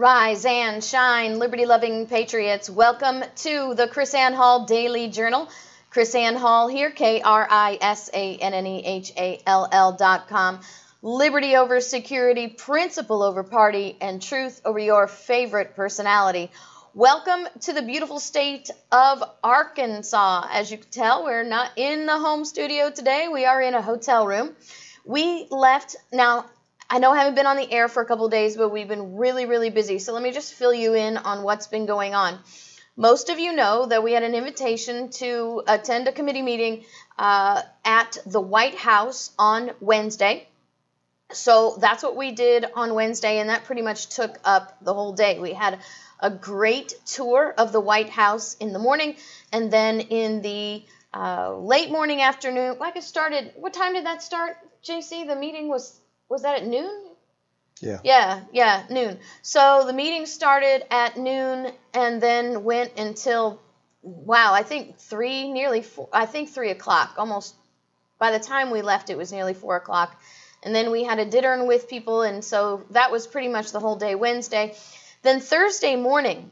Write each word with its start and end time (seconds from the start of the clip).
Rise 0.00 0.46
and 0.46 0.82
shine, 0.82 1.38
liberty 1.38 1.66
loving 1.66 2.06
patriots. 2.06 2.70
Welcome 2.70 3.22
to 3.36 3.74
the 3.74 3.86
KrisAnne 3.86 4.34
Hall 4.34 4.64
Daily 4.64 5.08
Journal. 5.08 5.46
KrisAnne 5.92 6.38
Hall 6.38 6.68
here, 6.68 6.90
K 6.90 7.20
R 7.20 7.46
I 7.50 7.76
S 7.78 8.08
A 8.14 8.36
N 8.36 8.54
N 8.54 8.66
E 8.66 8.82
H 8.82 9.12
A 9.18 9.42
L 9.46 9.68
L 9.70 9.92
dot 9.92 10.26
com. 10.26 10.60
Liberty 11.02 11.54
over 11.56 11.82
security, 11.82 12.48
principle 12.48 13.22
over 13.22 13.44
party, 13.44 13.98
and 14.00 14.22
truth 14.22 14.62
over 14.64 14.78
your 14.78 15.06
favorite 15.06 15.76
personality. 15.76 16.50
Welcome 16.94 17.46
to 17.64 17.74
the 17.74 17.82
beautiful 17.82 18.20
state 18.20 18.70
of 18.90 19.22
Arkansas. 19.44 20.46
As 20.50 20.70
you 20.70 20.78
can 20.78 20.90
tell, 20.90 21.24
we're 21.24 21.44
not 21.44 21.72
in 21.76 22.06
the 22.06 22.18
home 22.18 22.46
studio 22.46 22.90
today, 22.90 23.28
we 23.30 23.44
are 23.44 23.60
in 23.60 23.74
a 23.74 23.82
hotel 23.82 24.26
room. 24.26 24.56
We 25.04 25.46
left, 25.50 25.96
now, 26.10 26.46
I 26.92 26.98
know 26.98 27.12
I 27.12 27.18
haven't 27.18 27.36
been 27.36 27.46
on 27.46 27.56
the 27.56 27.70
air 27.70 27.86
for 27.86 28.02
a 28.02 28.04
couple 28.06 28.28
days, 28.28 28.56
but 28.56 28.70
we've 28.70 28.88
been 28.88 29.14
really, 29.16 29.46
really 29.46 29.70
busy. 29.70 30.00
So 30.00 30.12
let 30.12 30.24
me 30.24 30.32
just 30.32 30.54
fill 30.54 30.74
you 30.74 30.94
in 30.94 31.16
on 31.18 31.44
what's 31.44 31.68
been 31.68 31.86
going 31.86 32.16
on. 32.16 32.36
Most 32.96 33.30
of 33.30 33.38
you 33.38 33.52
know 33.52 33.86
that 33.86 34.02
we 34.02 34.12
had 34.12 34.24
an 34.24 34.34
invitation 34.34 35.10
to 35.10 35.62
attend 35.68 36.08
a 36.08 36.12
committee 36.12 36.42
meeting 36.42 36.84
uh, 37.16 37.62
at 37.84 38.18
the 38.26 38.40
White 38.40 38.74
House 38.74 39.30
on 39.38 39.70
Wednesday. 39.78 40.48
So 41.30 41.76
that's 41.80 42.02
what 42.02 42.16
we 42.16 42.32
did 42.32 42.66
on 42.74 42.94
Wednesday, 42.94 43.38
and 43.38 43.50
that 43.50 43.62
pretty 43.66 43.82
much 43.82 44.08
took 44.08 44.36
up 44.44 44.76
the 44.82 44.92
whole 44.92 45.12
day. 45.12 45.38
We 45.38 45.52
had 45.52 45.78
a 46.18 46.28
great 46.28 46.92
tour 47.06 47.54
of 47.56 47.70
the 47.70 47.80
White 47.80 48.10
House 48.10 48.54
in 48.54 48.72
the 48.72 48.80
morning, 48.80 49.14
and 49.52 49.72
then 49.72 50.00
in 50.00 50.42
the 50.42 50.84
uh, 51.14 51.54
late 51.54 51.92
morning 51.92 52.20
afternoon, 52.20 52.78
like 52.80 52.96
it 52.96 53.04
started. 53.04 53.52
What 53.54 53.74
time 53.74 53.94
did 53.94 54.06
that 54.06 54.24
start, 54.24 54.56
JC? 54.84 55.28
The 55.28 55.36
meeting 55.36 55.68
was 55.68 55.99
was 56.30 56.42
that 56.42 56.62
at 56.62 56.66
noon? 56.66 57.02
Yeah. 57.80 57.98
Yeah, 58.04 58.40
yeah, 58.52 58.84
noon. 58.88 59.18
So 59.42 59.84
the 59.86 59.92
meeting 59.92 60.24
started 60.26 60.84
at 60.90 61.18
noon 61.18 61.70
and 61.92 62.22
then 62.22 62.62
went 62.64 62.98
until, 62.98 63.60
wow, 64.02 64.54
I 64.54 64.62
think 64.62 64.98
three, 64.98 65.50
nearly 65.50 65.82
four, 65.82 66.08
I 66.12 66.26
think 66.26 66.50
three 66.50 66.70
o'clock, 66.70 67.14
almost. 67.18 67.54
By 68.18 68.32
the 68.32 68.38
time 68.38 68.70
we 68.70 68.82
left, 68.82 69.08
it 69.08 69.16
was 69.16 69.32
nearly 69.32 69.54
four 69.54 69.76
o'clock. 69.76 70.20
And 70.62 70.74
then 70.74 70.90
we 70.90 71.04
had 71.04 71.18
a 71.18 71.24
dinner 71.24 71.64
with 71.64 71.88
people, 71.88 72.20
and 72.20 72.44
so 72.44 72.84
that 72.90 73.10
was 73.10 73.26
pretty 73.26 73.48
much 73.48 73.72
the 73.72 73.80
whole 73.80 73.96
day 73.96 74.14
Wednesday. 74.14 74.74
Then 75.22 75.40
Thursday 75.40 75.96
morning, 75.96 76.50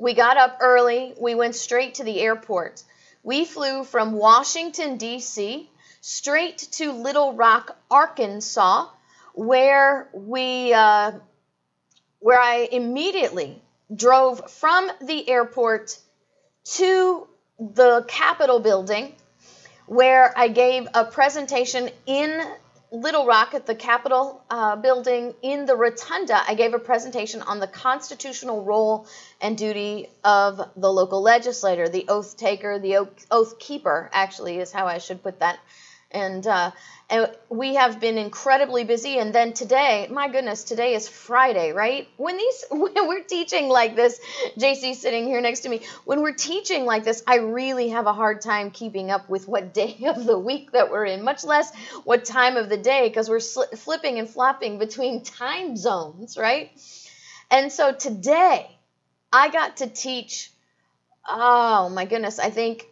we 0.00 0.14
got 0.14 0.36
up 0.36 0.58
early. 0.60 1.12
We 1.20 1.34
went 1.34 1.56
straight 1.56 1.94
to 1.94 2.04
the 2.04 2.20
airport. 2.20 2.84
We 3.24 3.44
flew 3.44 3.82
from 3.82 4.12
Washington, 4.12 4.96
D.C., 4.96 5.68
straight 6.00 6.58
to 6.72 6.92
Little 6.92 7.34
Rock, 7.34 7.76
Arkansas, 7.90 8.88
where 9.34 10.08
we 10.12 10.72
uh, 10.72 11.12
where 12.18 12.40
I 12.40 12.68
immediately 12.70 13.62
drove 13.94 14.50
from 14.50 14.90
the 15.00 15.28
airport 15.28 15.98
to 16.64 17.26
the 17.58 18.04
Capitol 18.08 18.60
building, 18.60 19.14
where 19.86 20.32
I 20.36 20.48
gave 20.48 20.86
a 20.94 21.04
presentation 21.04 21.90
in 22.06 22.42
Little 22.92 23.24
Rock 23.24 23.54
at 23.54 23.66
the 23.66 23.74
Capitol 23.74 24.42
uh, 24.50 24.74
building 24.76 25.34
in 25.42 25.64
the 25.64 25.76
rotunda. 25.76 26.40
I 26.46 26.54
gave 26.54 26.74
a 26.74 26.78
presentation 26.78 27.40
on 27.42 27.60
the 27.60 27.68
constitutional 27.68 28.64
role 28.64 29.06
and 29.40 29.56
duty 29.56 30.08
of 30.24 30.60
the 30.76 30.92
local 30.92 31.22
legislator, 31.22 31.88
the 31.88 32.06
oath 32.08 32.36
taker, 32.36 32.78
the 32.80 33.06
oath, 33.30 33.58
keeper, 33.60 34.10
actually, 34.12 34.58
is 34.58 34.72
how 34.72 34.86
I 34.86 34.98
should 34.98 35.22
put 35.22 35.38
that 35.38 35.60
and 36.12 36.46
uh, 36.46 36.70
and 37.08 37.30
we 37.48 37.74
have 37.74 38.00
been 38.00 38.18
incredibly 38.18 38.84
busy. 38.84 39.18
And 39.18 39.34
then 39.34 39.52
today, 39.52 40.08
my 40.10 40.28
goodness, 40.28 40.64
today 40.64 40.94
is 40.94 41.08
Friday, 41.08 41.72
right? 41.72 42.08
When 42.16 42.36
these 42.36 42.64
when 42.70 42.94
we're 43.08 43.22
teaching 43.24 43.68
like 43.68 43.96
this, 43.96 44.20
JC 44.58 44.94
sitting 44.94 45.26
here 45.26 45.40
next 45.40 45.60
to 45.60 45.68
me. 45.68 45.82
When 46.04 46.22
we're 46.22 46.34
teaching 46.34 46.84
like 46.84 47.04
this, 47.04 47.22
I 47.26 47.36
really 47.36 47.88
have 47.90 48.06
a 48.06 48.12
hard 48.12 48.40
time 48.40 48.70
keeping 48.70 49.10
up 49.10 49.28
with 49.28 49.48
what 49.48 49.74
day 49.80 49.98
of 50.06 50.24
the 50.24 50.38
week 50.38 50.72
that 50.72 50.90
we're 50.90 51.04
in, 51.06 51.22
much 51.22 51.44
less 51.44 51.74
what 52.04 52.24
time 52.24 52.56
of 52.56 52.68
the 52.68 52.76
day, 52.78 53.08
because 53.08 53.28
we're 53.28 53.36
sli- 53.38 53.78
flipping 53.78 54.18
and 54.18 54.28
flopping 54.28 54.78
between 54.78 55.22
time 55.24 55.76
zones, 55.76 56.36
right? 56.36 56.70
And 57.50 57.72
so 57.72 57.92
today, 57.92 58.70
I 59.32 59.50
got 59.50 59.78
to 59.78 59.86
teach. 59.86 60.50
Oh 61.28 61.88
my 61.90 62.06
goodness, 62.06 62.38
I 62.38 62.50
think 62.50 62.86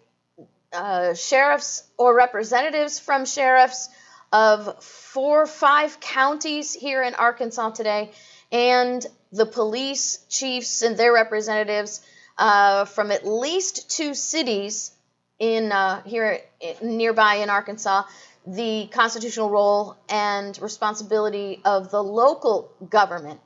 uh, 0.73 1.15
sheriffs 1.15 1.83
or 1.97 2.15
representatives 2.15 2.99
from 2.99 3.25
sheriffs 3.25 3.89
of 4.33 4.83
four 4.83 5.43
or 5.43 5.47
five 5.47 6.01
counties 6.01 6.75
here 6.75 7.03
in 7.03 7.15
Arkansas 7.15 7.71
today, 7.71 8.11
and 8.53 9.07
the 9.33 9.47
police 9.47 10.25
chiefs 10.29 10.83
and 10.83 10.97
their 10.97 11.13
representatives 11.13 12.01
uh, 12.37 12.85
from 12.85 13.11
at 13.11 13.27
least 13.27 13.91
two 13.91 14.15
cities 14.15 14.93
in 15.39 15.73
uh, 15.73 16.03
here 16.03 16.41
nearby 16.83 17.37
in 17.37 17.51
Arkansas. 17.51 18.05
The 18.47 18.89
constitutional 18.91 19.51
role 19.51 19.97
and 20.09 20.59
responsibility 20.63 21.61
of 21.65 21.91
the 21.91 22.03
local 22.03 22.73
government. 22.89 23.41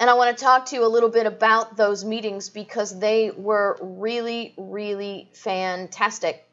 And 0.00 0.10
I 0.10 0.14
want 0.14 0.36
to 0.36 0.44
talk 0.44 0.66
to 0.66 0.76
you 0.76 0.84
a 0.84 0.88
little 0.88 1.08
bit 1.08 1.26
about 1.26 1.76
those 1.76 2.04
meetings 2.04 2.48
because 2.50 2.98
they 2.98 3.30
were 3.30 3.78
really, 3.80 4.52
really 4.56 5.30
fantastic. 5.34 6.43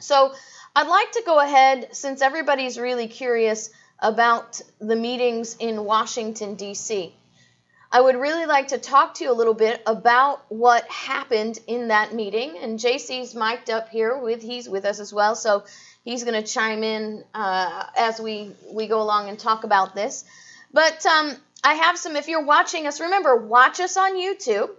So 0.00 0.34
I'd 0.74 0.86
like 0.86 1.12
to 1.12 1.22
go 1.24 1.38
ahead, 1.38 1.94
since 1.96 2.22
everybody's 2.22 2.78
really 2.78 3.08
curious 3.08 3.70
about 3.98 4.60
the 4.80 4.96
meetings 4.96 5.56
in 5.58 5.84
Washington, 5.84 6.54
D.C. 6.54 7.14
I 7.92 8.00
would 8.00 8.16
really 8.16 8.46
like 8.46 8.68
to 8.68 8.78
talk 8.78 9.14
to 9.14 9.24
you 9.24 9.32
a 9.32 9.34
little 9.34 9.54
bit 9.54 9.82
about 9.84 10.44
what 10.48 10.88
happened 10.88 11.58
in 11.66 11.88
that 11.88 12.14
meeting. 12.14 12.56
And 12.56 12.78
JC's 12.78 13.34
mic'd 13.34 13.68
up 13.68 13.88
here 13.88 14.16
with 14.16 14.42
he's 14.42 14.68
with 14.68 14.84
us 14.84 15.00
as 15.00 15.12
well, 15.12 15.34
so 15.34 15.64
he's 16.04 16.22
going 16.22 16.40
to 16.40 16.46
chime 16.46 16.84
in 16.84 17.24
uh, 17.34 17.86
as 17.96 18.20
we 18.20 18.52
we 18.72 18.86
go 18.86 19.02
along 19.02 19.28
and 19.28 19.38
talk 19.38 19.64
about 19.64 19.94
this. 19.94 20.24
But 20.72 21.04
um, 21.04 21.34
I 21.64 21.74
have 21.74 21.98
some. 21.98 22.14
If 22.14 22.28
you're 22.28 22.44
watching 22.44 22.86
us, 22.86 23.00
remember 23.00 23.36
watch 23.36 23.80
us 23.80 23.96
on 23.96 24.14
YouTube. 24.14 24.70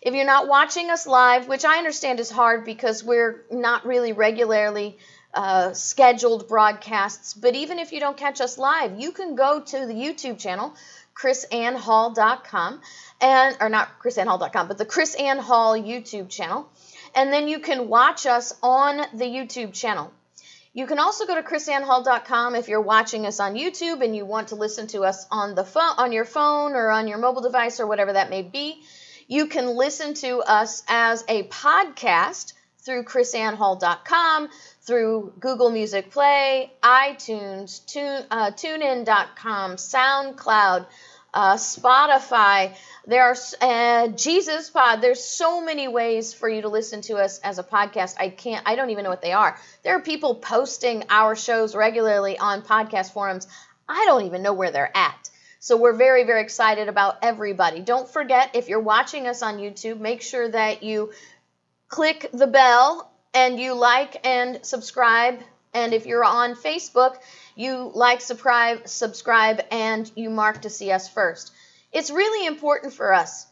If 0.00 0.14
you're 0.14 0.24
not 0.24 0.48
watching 0.48 0.90
us 0.90 1.06
live, 1.06 1.48
which 1.48 1.64
I 1.64 1.78
understand 1.78 2.20
is 2.20 2.30
hard 2.30 2.64
because 2.64 3.02
we're 3.02 3.44
not 3.50 3.86
really 3.86 4.12
regularly 4.12 4.98
uh, 5.34 5.72
scheduled 5.72 6.48
broadcasts, 6.48 7.34
but 7.34 7.54
even 7.54 7.78
if 7.78 7.92
you 7.92 8.00
don't 8.00 8.16
catch 8.16 8.40
us 8.40 8.56
live, 8.56 9.00
you 9.00 9.12
can 9.12 9.34
go 9.34 9.60
to 9.60 9.86
the 9.86 9.94
YouTube 9.94 10.38
channel, 10.38 10.74
krisannehall.com, 11.14 12.80
and 13.20 13.56
or 13.60 13.68
not 13.68 13.98
krisannehall.com, 14.00 14.68
but 14.68 14.78
the 14.78 14.86
KrisAnne 14.86 15.40
Hall 15.40 15.76
YouTube 15.76 16.28
channel, 16.28 16.68
and 17.14 17.32
then 17.32 17.48
you 17.48 17.58
can 17.58 17.88
watch 17.88 18.26
us 18.26 18.54
on 18.62 18.98
the 19.14 19.24
YouTube 19.24 19.72
channel. 19.72 20.12
You 20.76 20.88
can 20.88 20.98
also 20.98 21.24
go 21.24 21.36
to 21.36 21.42
krisannehall.com 21.42 22.56
if 22.56 22.66
you're 22.66 22.80
watching 22.80 23.26
us 23.26 23.38
on 23.38 23.54
YouTube 23.54 24.04
and 24.04 24.14
you 24.14 24.26
want 24.26 24.48
to 24.48 24.56
listen 24.56 24.88
to 24.88 25.02
us 25.02 25.24
on 25.30 25.54
the 25.54 25.64
phone, 25.64 25.94
on 25.98 26.10
your 26.10 26.24
phone 26.24 26.72
or 26.72 26.90
on 26.90 27.06
your 27.06 27.18
mobile 27.18 27.42
device 27.42 27.78
or 27.78 27.86
whatever 27.86 28.12
that 28.12 28.28
may 28.28 28.42
be. 28.42 28.82
You 29.26 29.46
can 29.46 29.68
listen 29.76 30.14
to 30.14 30.38
us 30.38 30.82
as 30.88 31.24
a 31.28 31.44
podcast 31.44 32.52
through 32.84 33.04
krisannehall.com, 33.04 34.48
through 34.82 35.32
Google 35.40 35.70
Music 35.70 36.10
Play, 36.10 36.70
iTunes, 36.82 37.84
tune, 37.86 38.24
uh, 38.30 38.50
TuneIn.com, 38.50 39.76
SoundCloud, 39.76 40.86
uh, 41.32 41.54
Spotify. 41.56 42.76
There 43.06 43.24
are 43.24 43.36
uh, 43.60 44.08
Jesus 44.08 44.70
Pod. 44.70 45.00
There's 45.00 45.24
so 45.24 45.62
many 45.62 45.88
ways 45.88 46.34
for 46.34 46.48
you 46.48 46.62
to 46.62 46.68
listen 46.68 47.00
to 47.02 47.16
us 47.16 47.38
as 47.40 47.58
a 47.58 47.62
podcast. 47.62 48.16
I 48.18 48.28
can't. 48.28 48.62
I 48.66 48.76
don't 48.76 48.90
even 48.90 49.04
know 49.04 49.10
what 49.10 49.22
they 49.22 49.32
are. 49.32 49.58
There 49.82 49.96
are 49.96 50.00
people 50.00 50.36
posting 50.36 51.04
our 51.08 51.34
shows 51.34 51.74
regularly 51.74 52.38
on 52.38 52.62
podcast 52.62 53.12
forums. 53.12 53.48
I 53.88 54.04
don't 54.06 54.24
even 54.24 54.42
know 54.42 54.52
where 54.52 54.70
they're 54.70 54.96
at. 54.96 55.30
So 55.64 55.78
we're 55.78 55.94
very, 55.94 56.24
very 56.24 56.42
excited 56.42 56.88
about 56.88 57.20
everybody. 57.22 57.80
Don't 57.80 58.06
forget, 58.06 58.54
if 58.54 58.68
you're 58.68 58.80
watching 58.80 59.26
us 59.26 59.40
on 59.40 59.56
YouTube, 59.56 59.98
make 59.98 60.20
sure 60.20 60.46
that 60.46 60.82
you 60.82 61.12
click 61.88 62.28
the 62.34 62.46
bell 62.46 63.10
and 63.32 63.58
you 63.58 63.72
like 63.72 64.26
and 64.26 64.62
subscribe. 64.62 65.40
And 65.72 65.94
if 65.94 66.04
you're 66.04 66.22
on 66.22 66.54
Facebook, 66.54 67.16
you 67.56 67.90
like, 67.94 68.20
subscribe, 68.20 68.86
subscribe, 68.86 69.62
and 69.70 70.12
you 70.14 70.28
mark 70.28 70.60
to 70.60 70.68
see 70.68 70.92
us 70.92 71.08
first. 71.08 71.50
It's 71.92 72.10
really 72.10 72.46
important 72.46 72.92
for 72.92 73.14
us 73.14 73.46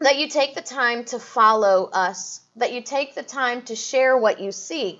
that 0.00 0.16
you 0.16 0.30
take 0.30 0.54
the 0.54 0.62
time 0.62 1.04
to 1.04 1.18
follow 1.18 1.90
us, 1.92 2.40
that 2.56 2.72
you 2.72 2.80
take 2.80 3.14
the 3.14 3.22
time 3.22 3.60
to 3.64 3.76
share 3.76 4.16
what 4.16 4.40
you 4.40 4.50
see, 4.50 4.98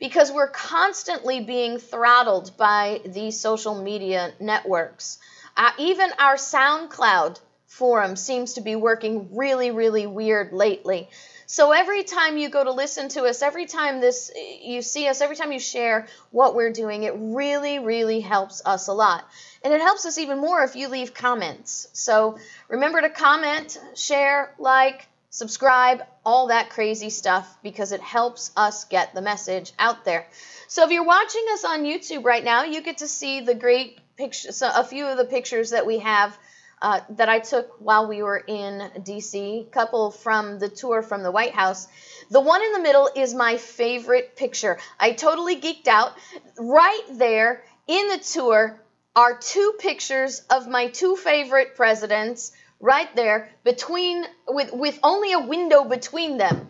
because 0.00 0.32
we're 0.32 0.50
constantly 0.50 1.38
being 1.38 1.78
throttled 1.78 2.56
by 2.56 3.00
these 3.06 3.38
social 3.38 3.80
media 3.80 4.32
networks. 4.40 5.20
Uh, 5.58 5.72
even 5.78 6.10
our 6.20 6.36
SoundCloud 6.36 7.40
forum 7.66 8.14
seems 8.14 8.54
to 8.54 8.60
be 8.60 8.76
working 8.76 9.36
really, 9.36 9.72
really 9.72 10.06
weird 10.06 10.52
lately. 10.52 11.10
So 11.46 11.72
every 11.72 12.04
time 12.04 12.38
you 12.38 12.48
go 12.48 12.62
to 12.62 12.70
listen 12.72 13.08
to 13.10 13.24
us, 13.24 13.42
every 13.42 13.66
time 13.66 14.00
this 14.00 14.30
you 14.62 14.82
see 14.82 15.08
us, 15.08 15.20
every 15.20 15.34
time 15.34 15.50
you 15.50 15.58
share 15.58 16.06
what 16.30 16.54
we're 16.54 16.72
doing, 16.72 17.02
it 17.02 17.14
really, 17.16 17.78
really 17.80 18.20
helps 18.20 18.62
us 18.64 18.86
a 18.86 18.92
lot. 18.92 19.26
And 19.64 19.74
it 19.74 19.80
helps 19.80 20.06
us 20.06 20.18
even 20.18 20.38
more 20.38 20.62
if 20.62 20.76
you 20.76 20.88
leave 20.88 21.12
comments. 21.12 21.88
So 21.92 22.38
remember 22.68 23.00
to 23.00 23.10
comment, 23.10 23.80
share, 23.96 24.54
like, 24.58 25.08
subscribe, 25.30 26.02
all 26.24 26.48
that 26.48 26.70
crazy 26.70 27.10
stuff 27.10 27.58
because 27.62 27.92
it 27.92 28.00
helps 28.00 28.52
us 28.56 28.84
get 28.84 29.14
the 29.14 29.22
message 29.22 29.72
out 29.78 30.04
there. 30.04 30.26
So 30.68 30.84
if 30.84 30.90
you're 30.90 31.04
watching 31.04 31.44
us 31.52 31.64
on 31.64 31.84
YouTube 31.84 32.24
right 32.24 32.44
now, 32.44 32.64
you 32.64 32.80
get 32.82 32.98
to 32.98 33.08
see 33.08 33.40
the 33.40 33.54
great 33.54 33.98
pictures, 34.18 34.60
a 34.62 34.84
few 34.84 35.06
of 35.06 35.16
the 35.16 35.24
pictures 35.24 35.70
that 35.70 35.86
we 35.86 36.00
have 36.00 36.36
uh, 36.82 37.00
that 37.10 37.28
I 37.28 37.38
took 37.38 37.76
while 37.80 38.06
we 38.08 38.22
were 38.22 38.36
in 38.36 38.90
DC, 38.98 39.70
couple 39.70 40.10
from 40.10 40.58
the 40.58 40.68
tour 40.68 41.02
from 41.02 41.22
the 41.22 41.30
White 41.30 41.54
House. 41.54 41.88
The 42.30 42.40
one 42.40 42.62
in 42.62 42.72
the 42.72 42.80
middle 42.80 43.08
is 43.16 43.32
my 43.32 43.56
favorite 43.56 44.36
picture. 44.36 44.78
I 45.00 45.12
totally 45.12 45.60
geeked 45.60 45.88
out. 45.88 46.12
Right 46.58 47.02
there 47.12 47.64
in 47.86 48.08
the 48.08 48.18
tour 48.18 48.80
are 49.16 49.38
two 49.38 49.74
pictures 49.78 50.42
of 50.50 50.68
my 50.68 50.88
two 50.88 51.16
favorite 51.16 51.74
presidents 51.74 52.52
right 52.80 53.14
there 53.16 53.50
between 53.64 54.24
with 54.46 54.72
with 54.72 54.98
only 55.02 55.32
a 55.32 55.40
window 55.40 55.84
between 55.84 56.38
them. 56.38 56.68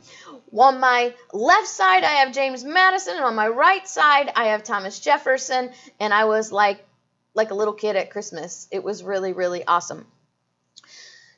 On 0.57 0.81
my 0.81 1.15
left 1.35 1.67
side 1.67 2.05
I 2.05 2.15
have 2.21 2.33
James 2.33 2.65
Madison 2.65 3.17
and 3.17 3.25
on 3.25 3.35
my 3.35 3.49
right 3.49 3.87
side 3.87 4.33
I 4.35 4.47
have 4.49 4.63
Thomas 4.65 4.99
Jefferson 4.99 5.71
and 6.01 6.15
I 6.15 6.25
was 6.25 6.51
like 6.51 6.83
like 7.35 7.51
a 7.51 7.55
little 7.55 7.75
kid 7.75 7.97
at 7.97 8.11
Christmas. 8.11 8.69
It 8.71 8.83
was 8.83 9.03
really, 9.03 9.33
really 9.33 9.65
awesome. 9.67 10.07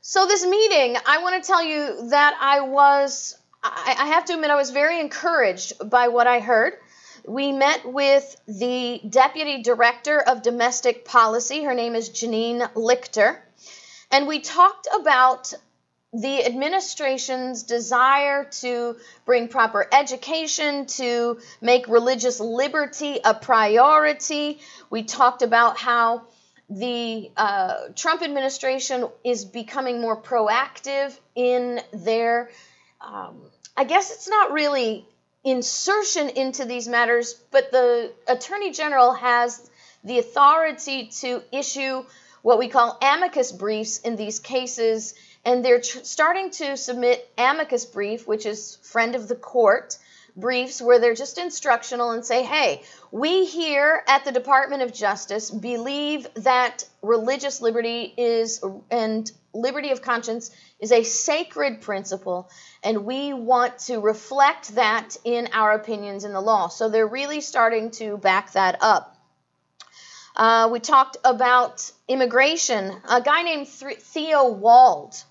So, 0.00 0.26
this 0.26 0.44
meeting, 0.46 0.96
I 1.06 1.22
want 1.22 1.42
to 1.42 1.46
tell 1.46 1.62
you 1.62 2.08
that 2.10 2.36
I 2.40 2.60
was, 2.62 3.36
I, 3.62 3.94
I 3.98 4.06
have 4.06 4.24
to 4.26 4.34
admit, 4.34 4.50
I 4.50 4.56
was 4.56 4.70
very 4.70 4.98
encouraged 4.98 5.74
by 5.88 6.08
what 6.08 6.26
I 6.26 6.40
heard. 6.40 6.74
We 7.26 7.52
met 7.52 7.84
with 7.84 8.34
the 8.48 9.00
Deputy 9.08 9.62
Director 9.62 10.18
of 10.20 10.42
Domestic 10.42 11.04
Policy. 11.04 11.64
Her 11.64 11.74
name 11.74 11.94
is 11.94 12.08
Janine 12.08 12.72
Lichter. 12.72 13.38
And 14.10 14.26
we 14.26 14.40
talked 14.40 14.88
about 14.98 15.52
the 16.12 16.44
administration's 16.44 17.62
desire 17.62 18.44
to 18.44 18.96
bring 19.24 19.46
proper 19.48 19.86
education, 19.92 20.86
to 20.86 21.38
make 21.60 21.86
religious 21.86 22.40
liberty 22.40 23.20
a 23.24 23.32
priority. 23.32 24.60
We 24.90 25.04
talked 25.04 25.42
about 25.42 25.78
how 25.78 26.22
the 26.68 27.30
uh, 27.36 27.74
Trump 27.94 28.22
administration 28.22 29.08
is 29.24 29.44
becoming 29.44 30.00
more 30.00 30.20
proactive 30.20 31.16
in 31.34 31.80
their, 31.92 32.50
um, 33.00 33.40
I 33.76 33.84
guess 33.84 34.12
it's 34.12 34.28
not 34.28 34.52
really 34.52 35.06
insertion 35.44 36.28
into 36.30 36.64
these 36.64 36.88
matters, 36.88 37.34
but 37.50 37.70
the 37.70 38.12
Attorney 38.26 38.72
General 38.72 39.14
has 39.14 39.70
the 40.02 40.18
authority 40.18 41.08
to 41.20 41.42
issue 41.52 42.04
what 42.42 42.58
we 42.58 42.68
call 42.68 42.98
amicus 43.00 43.52
briefs 43.52 43.98
in 43.98 44.16
these 44.16 44.38
cases 44.38 45.14
and 45.44 45.64
they're 45.64 45.80
tr- 45.80 46.00
starting 46.02 46.50
to 46.50 46.76
submit 46.76 47.28
amicus 47.38 47.84
brief, 47.84 48.26
which 48.26 48.46
is 48.46 48.78
friend 48.82 49.14
of 49.14 49.28
the 49.28 49.34
court 49.34 49.96
briefs, 50.36 50.80
where 50.80 50.98
they're 50.98 51.14
just 51.14 51.38
instructional 51.38 52.12
and 52.12 52.24
say, 52.24 52.44
hey, 52.44 52.82
we 53.10 53.44
here 53.46 54.02
at 54.06 54.24
the 54.24 54.32
Department 54.32 54.82
of 54.82 54.92
Justice 54.92 55.50
believe 55.50 56.26
that 56.34 56.84
religious 57.02 57.60
liberty 57.60 58.14
is 58.16 58.62
and 58.90 59.30
liberty 59.52 59.90
of 59.90 60.00
conscience 60.02 60.50
is 60.78 60.92
a 60.92 61.02
sacred 61.02 61.80
principle, 61.80 62.48
and 62.84 63.04
we 63.04 63.32
want 63.32 63.78
to 63.78 63.98
reflect 63.98 64.76
that 64.76 65.16
in 65.24 65.48
our 65.52 65.72
opinions 65.72 66.24
in 66.24 66.32
the 66.32 66.40
law. 66.40 66.68
So 66.68 66.88
they're 66.88 67.06
really 67.06 67.40
starting 67.40 67.90
to 67.92 68.16
back 68.16 68.52
that 68.52 68.78
up. 68.80 69.16
Uh, 70.36 70.68
we 70.72 70.78
talked 70.78 71.16
about 71.24 71.90
immigration. 72.06 72.94
A 73.08 73.20
guy 73.20 73.42
named 73.42 73.68
Theo 73.68 74.48
Wold 74.48 75.22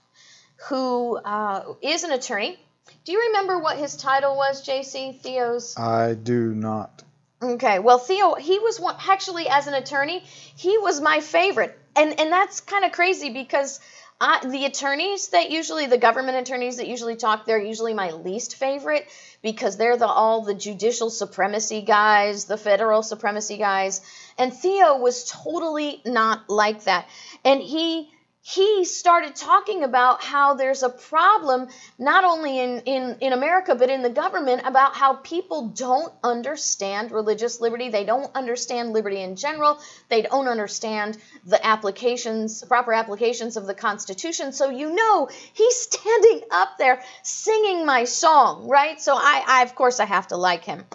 who 0.67 1.17
uh, 1.17 1.73
is 1.81 2.03
an 2.03 2.11
attorney. 2.11 2.59
Do 3.05 3.11
you 3.11 3.27
remember 3.27 3.59
what 3.59 3.77
his 3.77 3.95
title 3.95 4.35
was, 4.35 4.65
JC? 4.65 5.19
Theo's? 5.19 5.77
I 5.77 6.15
do 6.15 6.53
not. 6.53 7.03
Okay, 7.41 7.79
well, 7.79 7.99
Theo, 7.99 8.35
he 8.35 8.59
was 8.59 8.79
one, 8.79 8.95
actually, 9.07 9.47
as 9.47 9.67
an 9.67 9.73
attorney, 9.73 10.23
he 10.55 10.77
was 10.77 10.99
my 10.99 11.21
favorite. 11.21 11.77
And, 11.95 12.19
and 12.19 12.31
that's 12.31 12.59
kind 12.59 12.83
of 12.83 12.91
crazy 12.91 13.29
because 13.29 13.79
I, 14.19 14.45
the 14.45 14.65
attorneys 14.65 15.29
that 15.29 15.49
usually, 15.49 15.87
the 15.87 15.97
government 15.97 16.37
attorneys 16.37 16.77
that 16.77 16.87
usually 16.87 17.15
talk, 17.15 17.45
they're 17.45 17.61
usually 17.61 17.93
my 17.93 18.11
least 18.11 18.57
favorite 18.57 19.07
because 19.41 19.77
they're 19.77 19.95
the 19.95 20.07
all 20.07 20.41
the 20.41 20.53
judicial 20.53 21.09
supremacy 21.09 21.81
guys, 21.81 22.43
the 22.43 22.57
federal 22.57 23.01
supremacy 23.01 23.57
guys. 23.57 24.01
And 24.37 24.53
Theo 24.53 24.97
was 24.97 25.23
totally 25.23 26.01
not 26.05 26.49
like 26.49 26.83
that. 26.83 27.07
And 27.45 27.61
he 27.61 28.11
he 28.41 28.85
started 28.85 29.35
talking 29.35 29.83
about 29.83 30.23
how 30.23 30.53
there's 30.53 30.81
a 30.81 30.89
problem 30.89 31.67
not 31.97 32.23
only 32.23 32.59
in, 32.59 32.79
in, 32.85 33.17
in 33.19 33.33
America 33.33 33.75
but 33.75 33.89
in 33.89 34.01
the 34.01 34.09
government 34.09 34.61
about 34.65 34.95
how 34.95 35.13
people 35.13 35.67
don't 35.67 36.13
understand 36.23 37.11
religious 37.11 37.59
liberty. 37.59 37.89
They 37.89 38.05
don't 38.05 38.33
understand 38.35 38.93
liberty 38.93 39.21
in 39.21 39.35
general. 39.35 39.79
They 40.07 40.21
don't 40.21 40.47
understand 40.47 41.17
the 41.45 41.63
applications, 41.65 42.63
proper 42.63 42.93
applications 42.93 43.57
of 43.57 43.67
the 43.67 43.73
Constitution. 43.73 44.53
So 44.53 44.69
you 44.69 44.95
know 44.95 45.29
he's 45.53 45.75
standing 45.91 46.41
up 46.49 46.77
there 46.77 47.03
singing 47.23 47.85
my 47.85 48.05
song, 48.05 48.69
right? 48.69 49.01
So 49.01 49.15
I, 49.15 49.43
I 49.45 49.63
of 49.63 49.75
course 49.75 49.99
I 49.99 50.05
have 50.05 50.27
to 50.27 50.37
like 50.37 50.63
him. 50.63 50.85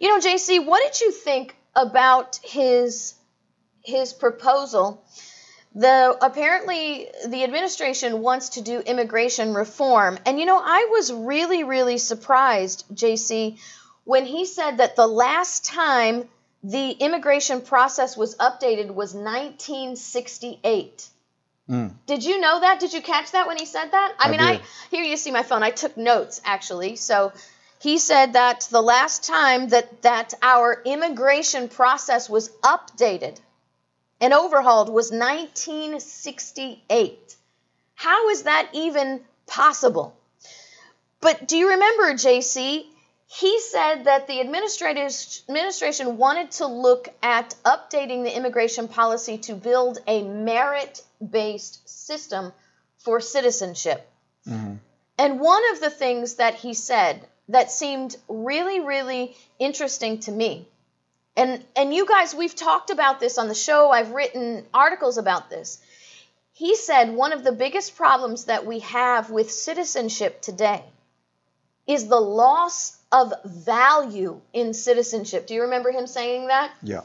You 0.00 0.08
know, 0.08 0.18
JC, 0.18 0.66
what 0.66 0.82
did 0.82 1.00
you 1.00 1.12
think 1.12 1.54
about 1.76 2.40
his 2.42 3.14
his 3.84 4.14
proposal? 4.14 5.04
The 5.74 6.16
apparently 6.22 7.08
the 7.26 7.42
administration 7.42 8.20
wants 8.20 8.50
to 8.50 8.60
do 8.60 8.78
immigration 8.78 9.54
reform. 9.54 10.18
And 10.24 10.38
you 10.38 10.46
know 10.46 10.60
i 10.62 10.88
was 10.90 11.12
really 11.12 11.64
really 11.64 11.98
surprised 11.98 12.84
jc 12.94 13.58
when 14.04 14.24
he 14.24 14.44
said 14.44 14.78
that 14.78 14.96
the 14.96 15.06
last 15.06 15.64
time 15.64 16.28
the 16.62 16.90
immigration 16.90 17.60
process 17.60 18.16
was 18.16 18.36
updated 18.36 18.86
was 18.94 19.14
1968 19.14 21.08
mm. 21.68 21.92
did 22.06 22.24
you 22.24 22.40
know 22.40 22.60
that? 22.60 22.80
Did 22.80 22.92
you 22.92 23.02
catch 23.02 23.32
that 23.32 23.46
when 23.46 23.58
he 23.58 23.66
said 23.66 23.90
that? 23.90 24.14
I, 24.18 24.28
I 24.28 24.30
mean 24.30 24.40
did. 24.40 24.60
i 24.60 24.60
here 24.90 25.02
you 25.02 25.16
see 25.16 25.30
my 25.30 25.42
phone. 25.42 25.62
I 25.62 25.70
took 25.70 25.96
notes 25.96 26.40
actually. 26.44 26.96
So 26.96 27.32
he 27.80 27.98
said 27.98 28.32
that 28.34 28.68
the 28.70 28.80
last 28.80 29.24
time 29.24 29.68
that 29.68 30.02
that 30.02 30.34
our 30.40 30.80
immigration 30.86 31.68
process 31.68 32.30
was 32.30 32.48
updated 32.62 33.38
and 34.20 34.32
overhauled 34.32 34.88
was 34.88 35.10
1968. 35.10 37.36
How 37.94 38.28
is 38.30 38.42
that 38.42 38.68
even 38.72 39.20
possible? 39.46 40.16
But 41.20 41.48
do 41.48 41.56
you 41.56 41.70
remember, 41.70 42.12
JC? 42.14 42.86
He 43.26 43.60
said 43.60 44.04
that 44.04 44.26
the 44.26 44.40
administration 44.40 46.18
wanted 46.18 46.50
to 46.52 46.66
look 46.66 47.08
at 47.22 47.54
updating 47.64 48.22
the 48.22 48.36
immigration 48.36 48.88
policy 48.88 49.38
to 49.38 49.54
build 49.54 49.98
a 50.06 50.22
merit 50.22 51.02
based 51.30 51.88
system 51.88 52.52
for 52.98 53.20
citizenship. 53.20 54.06
Mm-hmm. 54.46 54.74
And 55.18 55.40
one 55.40 55.62
of 55.72 55.80
the 55.80 55.90
things 55.90 56.34
that 56.34 56.54
he 56.54 56.74
said 56.74 57.26
that 57.48 57.70
seemed 57.70 58.16
really, 58.28 58.80
really 58.80 59.36
interesting 59.58 60.20
to 60.20 60.30
me 60.30 60.68
and 61.36 61.64
and 61.74 61.92
you 61.92 62.06
guys, 62.06 62.34
we've 62.34 62.54
talked 62.54 62.90
about 62.90 63.20
this 63.20 63.38
on 63.38 63.48
the 63.48 63.54
show. 63.54 63.90
I've 63.90 64.12
written 64.12 64.64
articles 64.72 65.18
about 65.18 65.50
this. 65.50 65.80
he 66.52 66.76
said 66.76 67.12
one 67.12 67.32
of 67.32 67.42
the 67.42 67.52
biggest 67.52 67.96
problems 67.96 68.44
that 68.44 68.64
we 68.64 68.78
have 68.80 69.30
with 69.30 69.50
citizenship 69.50 70.40
today 70.40 70.84
is 71.86 72.06
the 72.06 72.20
loss 72.20 72.96
of 73.10 73.32
value 73.44 74.40
in 74.52 74.72
citizenship. 74.72 75.46
Do 75.46 75.54
you 75.54 75.62
remember 75.62 75.90
him 75.90 76.06
saying 76.06 76.46
that? 76.46 76.72
Yeah. 76.82 77.02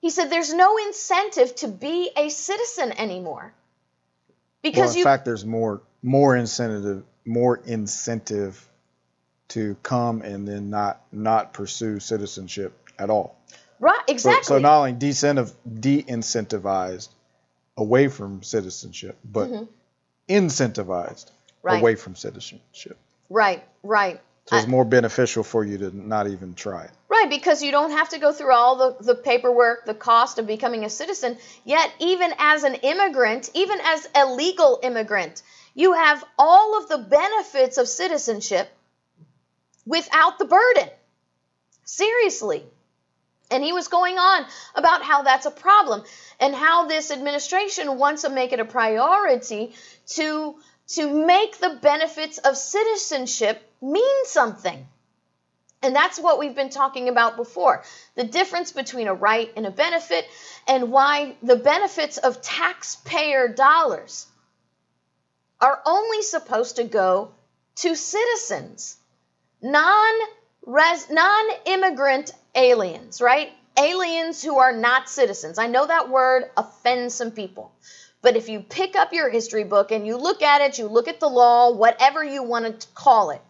He 0.00 0.10
said 0.10 0.30
there's 0.30 0.54
no 0.54 0.76
incentive 0.78 1.54
to 1.56 1.68
be 1.68 2.10
a 2.16 2.28
citizen 2.28 2.92
anymore. 2.92 3.52
Because 4.62 4.78
well, 4.78 4.92
in 4.92 4.98
you 4.98 5.04
fact, 5.04 5.24
there's 5.24 5.44
more 5.44 5.82
more 6.02 6.36
incentive 6.36 7.04
more 7.24 7.56
incentive 7.66 8.64
to 9.48 9.76
come 9.82 10.22
and 10.22 10.46
then 10.46 10.70
not 10.70 11.00
not 11.10 11.52
pursue 11.52 11.98
citizenship 11.98 12.87
at 12.98 13.10
all. 13.10 13.36
right 13.80 14.00
exactly. 14.08 14.44
So, 14.44 14.54
so 14.54 14.58
not 14.58 14.78
only 14.78 14.92
de-incentiv- 14.92 15.54
de-incentivized 15.80 17.08
away 17.76 18.08
from 18.08 18.42
citizenship, 18.42 19.16
but 19.24 19.50
incentivized 20.28 21.26
Mm-hmm. 21.26 21.66
Right. 21.66 21.80
away 21.80 21.94
from 21.96 22.14
citizenship. 22.14 22.96
right, 23.28 23.64
right. 23.82 24.20
So 24.46 24.56
it's 24.56 24.66
more 24.68 24.84
beneficial 24.84 25.42
for 25.42 25.62
you 25.64 25.76
to 25.78 25.94
not 25.94 26.26
even 26.28 26.54
try 26.54 26.84
it. 26.84 26.90
Right, 27.08 27.28
because 27.28 27.62
you 27.62 27.70
don't 27.72 27.90
have 27.90 28.08
to 28.10 28.18
go 28.18 28.32
through 28.32 28.54
all 28.54 28.76
the, 28.76 29.04
the 29.04 29.14
paperwork, 29.14 29.84
the 29.84 29.92
cost 29.92 30.38
of 30.38 30.46
becoming 30.46 30.84
a 30.84 30.88
citizen. 30.88 31.36
Yet, 31.66 31.92
even 31.98 32.32
as 32.38 32.62
an 32.62 32.74
immigrant, 32.76 33.50
even 33.54 33.78
as 33.82 34.08
a 34.14 34.24
legal 34.32 34.78
immigrant, 34.82 35.42
you 35.74 35.92
have 35.92 36.24
all 36.38 36.78
of 36.80 36.88
the 36.88 36.98
benefits 36.98 37.76
of 37.76 37.86
citizenship 37.88 38.70
without 39.84 40.38
the 40.38 40.46
burden. 40.46 40.88
Seriously. 41.84 42.64
And 43.50 43.64
he 43.64 43.72
was 43.72 43.88
going 43.88 44.18
on 44.18 44.44
about 44.74 45.02
how 45.02 45.22
that's 45.22 45.46
a 45.46 45.50
problem 45.50 46.02
and 46.38 46.54
how 46.54 46.86
this 46.86 47.10
administration 47.10 47.98
wants 47.98 48.22
to 48.22 48.28
make 48.28 48.52
it 48.52 48.60
a 48.60 48.64
priority 48.64 49.72
to, 50.08 50.56
to 50.88 51.26
make 51.26 51.58
the 51.58 51.78
benefits 51.80 52.38
of 52.38 52.56
citizenship 52.56 53.62
mean 53.80 54.24
something. 54.24 54.86
And 55.82 55.94
that's 55.94 56.18
what 56.18 56.38
we've 56.38 56.54
been 56.54 56.70
talking 56.70 57.08
about 57.08 57.36
before 57.36 57.84
the 58.16 58.24
difference 58.24 58.72
between 58.72 59.06
a 59.06 59.14
right 59.14 59.50
and 59.56 59.64
a 59.64 59.70
benefit, 59.70 60.26
and 60.66 60.90
why 60.90 61.36
the 61.42 61.56
benefits 61.56 62.18
of 62.18 62.42
taxpayer 62.42 63.48
dollars 63.48 64.26
are 65.60 65.80
only 65.86 66.22
supposed 66.22 66.76
to 66.76 66.84
go 66.84 67.32
to 67.76 67.94
citizens, 67.94 68.96
non 69.62 70.14
non 70.66 71.46
immigrant 71.64 72.32
aliens, 72.54 73.20
right? 73.20 73.52
Aliens 73.78 74.42
who 74.42 74.58
are 74.58 74.72
not 74.72 75.08
citizens. 75.08 75.58
I 75.58 75.66
know 75.66 75.86
that 75.86 76.08
word 76.08 76.50
offends 76.56 77.14
some 77.14 77.30
people. 77.30 77.72
But 78.20 78.36
if 78.36 78.48
you 78.48 78.60
pick 78.60 78.96
up 78.96 79.12
your 79.12 79.30
history 79.30 79.64
book 79.64 79.92
and 79.92 80.06
you 80.06 80.16
look 80.16 80.42
at 80.42 80.60
it, 80.60 80.78
you 80.78 80.86
look 80.86 81.06
at 81.06 81.20
the 81.20 81.28
law, 81.28 81.70
whatever 81.70 82.24
you 82.24 82.42
want 82.42 82.80
to 82.80 82.88
call 82.94 83.30
it, 83.30 83.40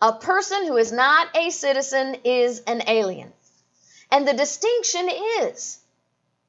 a 0.00 0.12
person 0.12 0.66
who 0.66 0.76
is 0.76 0.92
not 0.92 1.36
a 1.36 1.50
citizen 1.50 2.16
is 2.24 2.60
an 2.60 2.82
alien. 2.86 3.32
And 4.10 4.28
the 4.28 4.34
distinction 4.34 5.08
is 5.42 5.78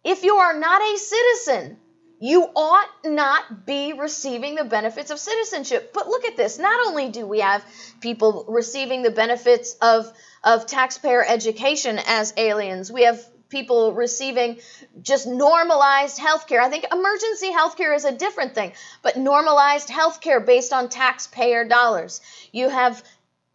if 0.04 0.24
you 0.24 0.36
are 0.36 0.60
not 0.60 0.82
a 0.82 0.98
citizen, 0.98 1.78
you 2.20 2.44
ought 2.56 2.90
not 3.06 3.66
be 3.66 3.94
receiving 3.94 4.56
the 4.56 4.64
benefits 4.64 5.12
of 5.12 5.20
citizenship. 5.20 5.92
But 5.94 6.08
look 6.08 6.26
at 6.26 6.36
this. 6.36 6.58
Not 6.58 6.88
only 6.88 7.10
do 7.10 7.28
we 7.28 7.42
have 7.42 7.64
people 8.02 8.46
receiving 8.48 9.04
the 9.04 9.12
benefits 9.12 9.76
of, 9.82 10.12
of 10.44 10.66
taxpayer 10.66 11.24
education 11.24 12.00
as 12.08 12.34
aliens, 12.38 12.92
we 12.92 13.04
have 13.04 13.24
people 13.50 13.94
receiving 13.94 14.60
just 15.02 15.28
normalized 15.28 16.18
health 16.18 16.48
care. 16.48 16.62
I 16.62 16.70
think 16.70 16.86
emergency 16.92 17.52
health 17.52 17.78
care 17.78 17.94
is 17.94 18.04
a 18.04 18.12
different 18.12 18.56
thing, 18.56 18.74
but 19.04 19.16
normalized 19.16 19.90
health 19.90 20.20
care 20.20 20.40
based 20.40 20.74
on 20.74 20.90
taxpayer 20.90 21.66
dollars. 21.66 22.20
You 22.52 22.70
have 22.70 23.04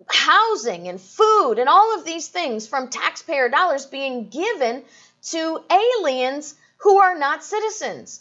housing 0.09 0.89
and 0.89 1.01
food 1.01 1.55
and 1.59 1.69
all 1.69 1.99
of 1.99 2.05
these 2.05 2.29
things 2.29 2.67
from 2.67 2.89
taxpayer 2.89 3.49
dollars 3.49 3.87
being 3.87 4.29
given 4.29 4.83
to 5.23 5.61
aliens 5.71 6.55
who 6.79 6.99
are 6.99 7.17
not 7.17 7.45
citizens. 7.45 8.21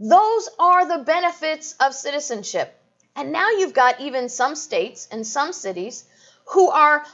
Those 0.00 0.48
are 0.58 0.86
the 0.86 1.04
benefits 1.04 1.74
of 1.78 1.94
citizenship. 1.94 2.74
And 3.14 3.32
now 3.32 3.50
you've 3.50 3.74
got 3.74 4.00
even 4.00 4.30
some 4.30 4.56
states 4.56 5.06
and 5.12 5.26
some 5.26 5.52
cities 5.52 6.04
who 6.46 6.70
are 6.70 7.04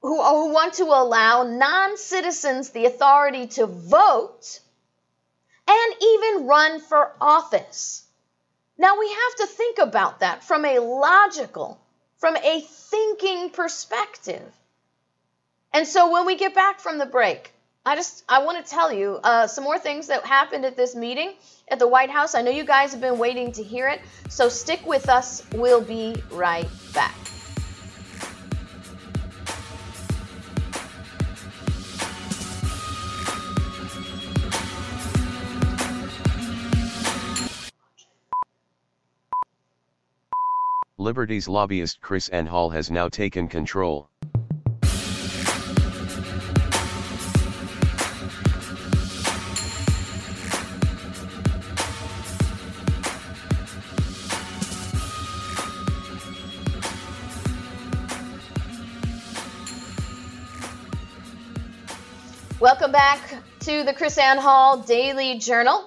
who, 0.00 0.22
who 0.22 0.52
want 0.52 0.74
to 0.74 0.84
allow 0.84 1.42
non-citizens 1.42 2.70
the 2.70 2.86
authority 2.86 3.46
to 3.48 3.66
vote 3.66 4.60
and 5.68 5.94
even 6.02 6.46
run 6.46 6.80
for 6.80 7.12
office. 7.20 8.04
Now 8.78 8.98
we 8.98 9.10
have 9.10 9.34
to 9.40 9.46
think 9.46 9.78
about 9.78 10.20
that 10.20 10.42
from 10.42 10.64
a 10.64 10.78
logical, 10.78 11.78
from 12.16 12.36
a 12.36 12.60
thinking 12.62 13.50
perspective. 13.50 14.50
And 15.74 15.86
so 15.86 16.10
when 16.10 16.24
we 16.24 16.36
get 16.36 16.54
back 16.54 16.80
from 16.80 16.96
the 16.96 17.04
break, 17.04 17.52
I 17.90 17.96
just 17.96 18.22
I 18.28 18.44
want 18.44 18.64
to 18.64 18.70
tell 18.70 18.92
you 18.92 19.18
uh, 19.24 19.48
some 19.48 19.64
more 19.64 19.76
things 19.76 20.06
that 20.06 20.24
happened 20.24 20.64
at 20.64 20.76
this 20.76 20.94
meeting 20.94 21.32
at 21.66 21.80
the 21.80 21.88
White 21.88 22.08
House. 22.08 22.36
I 22.36 22.42
know 22.42 22.52
you 22.52 22.62
guys 22.62 22.92
have 22.92 23.00
been 23.00 23.18
waiting 23.18 23.50
to 23.50 23.64
hear 23.64 23.88
it, 23.88 24.00
so 24.28 24.48
stick 24.48 24.86
with 24.86 25.08
us. 25.08 25.44
We'll 25.54 25.80
be 25.80 26.14
right 26.30 26.68
back. 26.94 27.16
Liberty's 40.96 41.48
lobbyist 41.48 42.00
KrisAnne 42.00 42.46
Hall 42.46 42.70
has 42.70 42.88
now 42.88 43.08
taken 43.08 43.48
control. 43.48 44.08
Welcome 62.60 62.92
back 62.92 63.22
to 63.60 63.84
the 63.84 63.94
KrisAnne 63.94 64.36
Hall 64.36 64.82
Daily 64.82 65.38
Journal. 65.38 65.82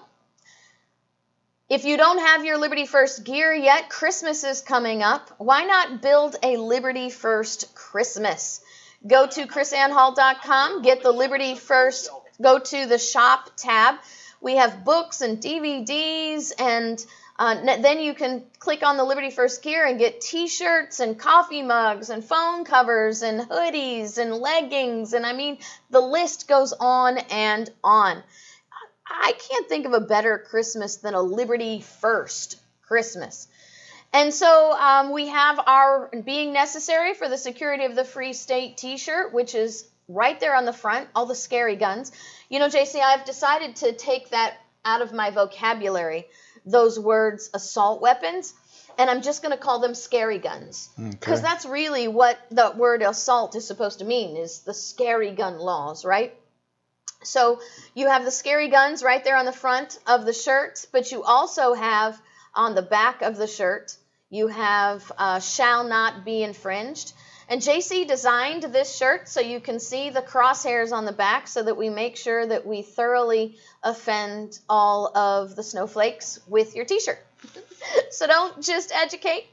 If 1.69 1.85
you 1.85 1.97
don't 1.97 2.17
have 2.17 2.45
your 2.45 2.57
Liberty 2.57 2.87
First 2.87 3.23
gear 3.23 3.53
yet, 3.53 3.91
Christmas 3.91 4.43
is 4.43 4.61
coming 4.61 5.03
up. 5.03 5.29
Why 5.37 5.65
not 5.65 6.01
build 6.01 6.35
a 6.41 6.57
Liberty 6.57 7.11
First 7.11 7.75
Christmas? 7.75 8.59
Go 9.05 9.27
to 9.27 9.45
krisannehall.com, 9.45 10.81
get 10.81 11.03
the 11.03 11.11
Liberty 11.11 11.53
First, 11.53 12.09
go 12.41 12.57
to 12.57 12.87
the 12.87 12.97
shop 12.97 13.51
tab. 13.55 13.97
We 14.41 14.55
have 14.55 14.83
books 14.83 15.21
and 15.21 15.39
DVDs, 15.39 16.53
and 16.57 17.05
uh, 17.37 17.55
then 17.81 17.99
you 17.99 18.13
can 18.13 18.43
click 18.59 18.83
on 18.83 18.97
the 18.97 19.03
Liberty 19.03 19.31
First 19.31 19.63
gear 19.63 19.85
and 19.85 19.97
get 19.97 20.21
t 20.21 20.47
shirts 20.47 20.99
and 20.99 21.17
coffee 21.17 21.63
mugs 21.63 22.09
and 22.09 22.23
phone 22.23 22.63
covers 22.63 23.23
and 23.23 23.41
hoodies 23.41 24.17
and 24.17 24.35
leggings. 24.35 25.13
And 25.13 25.25
I 25.25 25.33
mean, 25.33 25.57
the 25.89 26.01
list 26.01 26.47
goes 26.47 26.73
on 26.79 27.17
and 27.17 27.69
on. 27.83 28.21
I 29.07 29.33
can't 29.33 29.67
think 29.67 29.85
of 29.85 29.93
a 29.93 29.99
better 29.99 30.37
Christmas 30.37 30.97
than 30.97 31.13
a 31.13 31.21
Liberty 31.21 31.81
First 31.81 32.57
Christmas. 32.83 33.47
And 34.13 34.31
so 34.31 34.71
um, 34.71 35.11
we 35.11 35.27
have 35.27 35.59
our 35.65 36.09
being 36.23 36.53
necessary 36.53 37.15
for 37.15 37.27
the 37.27 37.37
security 37.37 37.85
of 37.85 37.95
the 37.95 38.03
Free 38.03 38.33
State 38.33 38.77
t 38.77 38.97
shirt, 38.97 39.33
which 39.33 39.55
is 39.55 39.87
right 40.07 40.39
there 40.39 40.55
on 40.55 40.65
the 40.65 40.73
front, 40.73 41.09
all 41.15 41.25
the 41.25 41.35
scary 41.35 41.75
guns. 41.75 42.11
You 42.49 42.59
know, 42.59 42.67
JC, 42.67 42.99
I've 43.01 43.25
decided 43.25 43.77
to 43.77 43.93
take 43.93 44.29
that 44.29 44.55
out 44.85 45.01
of 45.01 45.13
my 45.13 45.31
vocabulary, 45.31 46.27
those 46.65 46.99
words 46.99 47.49
assault 47.53 48.01
weapons, 48.01 48.53
and 48.97 49.09
I'm 49.09 49.21
just 49.21 49.41
going 49.41 49.51
to 49.51 49.61
call 49.61 49.79
them 49.79 49.95
scary 49.95 50.37
guns. 50.37 50.89
Because 50.97 51.39
Okay. 51.39 51.47
that's 51.47 51.65
really 51.65 52.07
what 52.07 52.37
the 52.51 52.71
word 52.75 53.01
assault 53.01 53.55
is 53.55 53.65
supposed 53.65 53.99
to 53.99 54.05
mean, 54.05 54.37
is 54.37 54.59
the 54.59 54.73
scary 54.73 55.31
gun 55.31 55.57
laws, 55.57 56.05
right? 56.05 56.33
So 57.23 57.59
you 57.95 58.07
have 58.09 58.25
the 58.25 58.31
scary 58.31 58.67
guns 58.67 59.01
right 59.01 59.23
there 59.23 59.37
on 59.37 59.45
the 59.45 59.53
front 59.53 59.97
of 60.05 60.25
the 60.25 60.33
shirt, 60.33 60.85
but 60.91 61.11
you 61.11 61.23
also 61.23 61.73
have 61.73 62.21
on 62.53 62.75
the 62.75 62.81
back 62.81 63.21
of 63.21 63.37
the 63.37 63.47
shirt, 63.47 63.95
you 64.29 64.47
have 64.47 65.11
uh, 65.17 65.39
shall 65.39 65.83
not 65.85 66.25
be 66.25 66.43
infringed. 66.43 67.13
And 67.49 67.61
JC 67.61 68.07
designed 68.07 68.63
this 68.63 68.95
shirt 68.95 69.27
so 69.27 69.41
you 69.41 69.59
can 69.59 69.79
see 69.79 70.09
the 70.09 70.21
crosshairs 70.21 70.91
on 70.91 71.05
the 71.05 71.11
back 71.11 71.47
so 71.47 71.61
that 71.63 71.75
we 71.75 71.89
make 71.89 72.15
sure 72.15 72.45
that 72.45 72.65
we 72.65 72.81
thoroughly 72.81 73.57
offend 73.83 74.59
all 74.69 75.15
of 75.17 75.55
the 75.55 75.63
snowflakes 75.63 76.39
with 76.47 76.75
your 76.75 76.85
t 76.85 76.99
shirt. 76.99 77.19
so 78.11 78.27
don't 78.27 78.61
just 78.61 78.91
educate, 78.93 79.45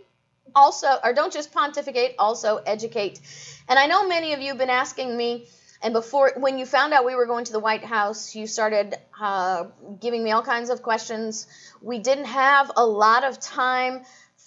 also, 0.55 0.89
or 1.03 1.13
don't 1.13 1.33
just 1.33 1.53
pontificate, 1.53 2.15
also 2.19 2.57
educate. 2.59 3.21
And 3.69 3.79
I 3.79 3.87
know 3.87 4.07
many 4.07 4.33
of 4.33 4.41
you 4.41 4.49
have 4.49 4.59
been 4.59 4.71
asking 4.71 5.17
me, 5.17 5.47
And 5.83 5.95
before, 5.95 6.33
when 6.37 6.59
you 6.59 6.67
found 6.67 6.93
out 6.93 7.07
we 7.07 7.15
were 7.15 7.27
going 7.27 7.45
to 7.47 7.53
the 7.53 7.61
White 7.61 7.85
House, 7.85 8.35
you 8.37 8.47
started 8.47 8.97
uh, 9.19 9.65
giving 9.99 10.23
me 10.23 10.31
all 10.31 10.43
kinds 10.43 10.69
of 10.69 10.83
questions. 10.83 11.47
We 11.81 11.99
didn't 11.99 12.27
have 12.27 12.71
a 12.77 12.85
lot 12.85 13.25
of 13.25 13.41
time 13.41 14.03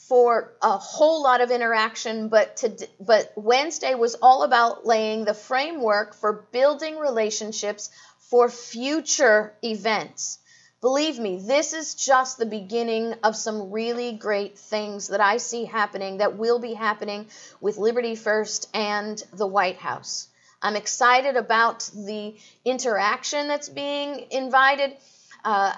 for 0.07 0.53
a 0.61 0.77
whole 0.77 1.23
lot 1.23 1.41
of 1.41 1.51
interaction, 1.51 2.27
but 2.27 2.57
to, 2.57 2.87
but 2.99 3.31
Wednesday 3.35 3.95
was 3.95 4.15
all 4.15 4.43
about 4.43 4.85
laying 4.85 5.23
the 5.23 5.33
framework 5.33 6.13
for 6.13 6.45
building 6.51 6.97
relationships 6.97 7.89
for 8.19 8.49
future 8.49 9.53
events. 9.63 10.39
Believe 10.81 11.17
me, 11.17 11.39
this 11.41 11.71
is 11.71 11.95
just 11.95 12.37
the 12.37 12.45
beginning 12.45 13.13
of 13.23 13.37
some 13.37 13.71
really 13.71 14.11
great 14.11 14.57
things 14.57 15.07
that 15.07 15.21
I 15.21 15.37
see 15.37 15.63
happening 15.63 16.17
that 16.17 16.37
will 16.37 16.59
be 16.59 16.73
happening 16.73 17.27
with 17.61 17.77
Liberty 17.77 18.15
First 18.15 18.69
and 18.73 19.23
the 19.31 19.47
White 19.47 19.77
House. 19.77 20.27
I'm 20.61 20.75
excited 20.75 21.37
about 21.37 21.89
the 21.95 22.35
interaction 22.65 23.47
that's 23.47 23.69
being 23.69 24.25
invited. 24.31 24.97
Uh, 25.45 25.73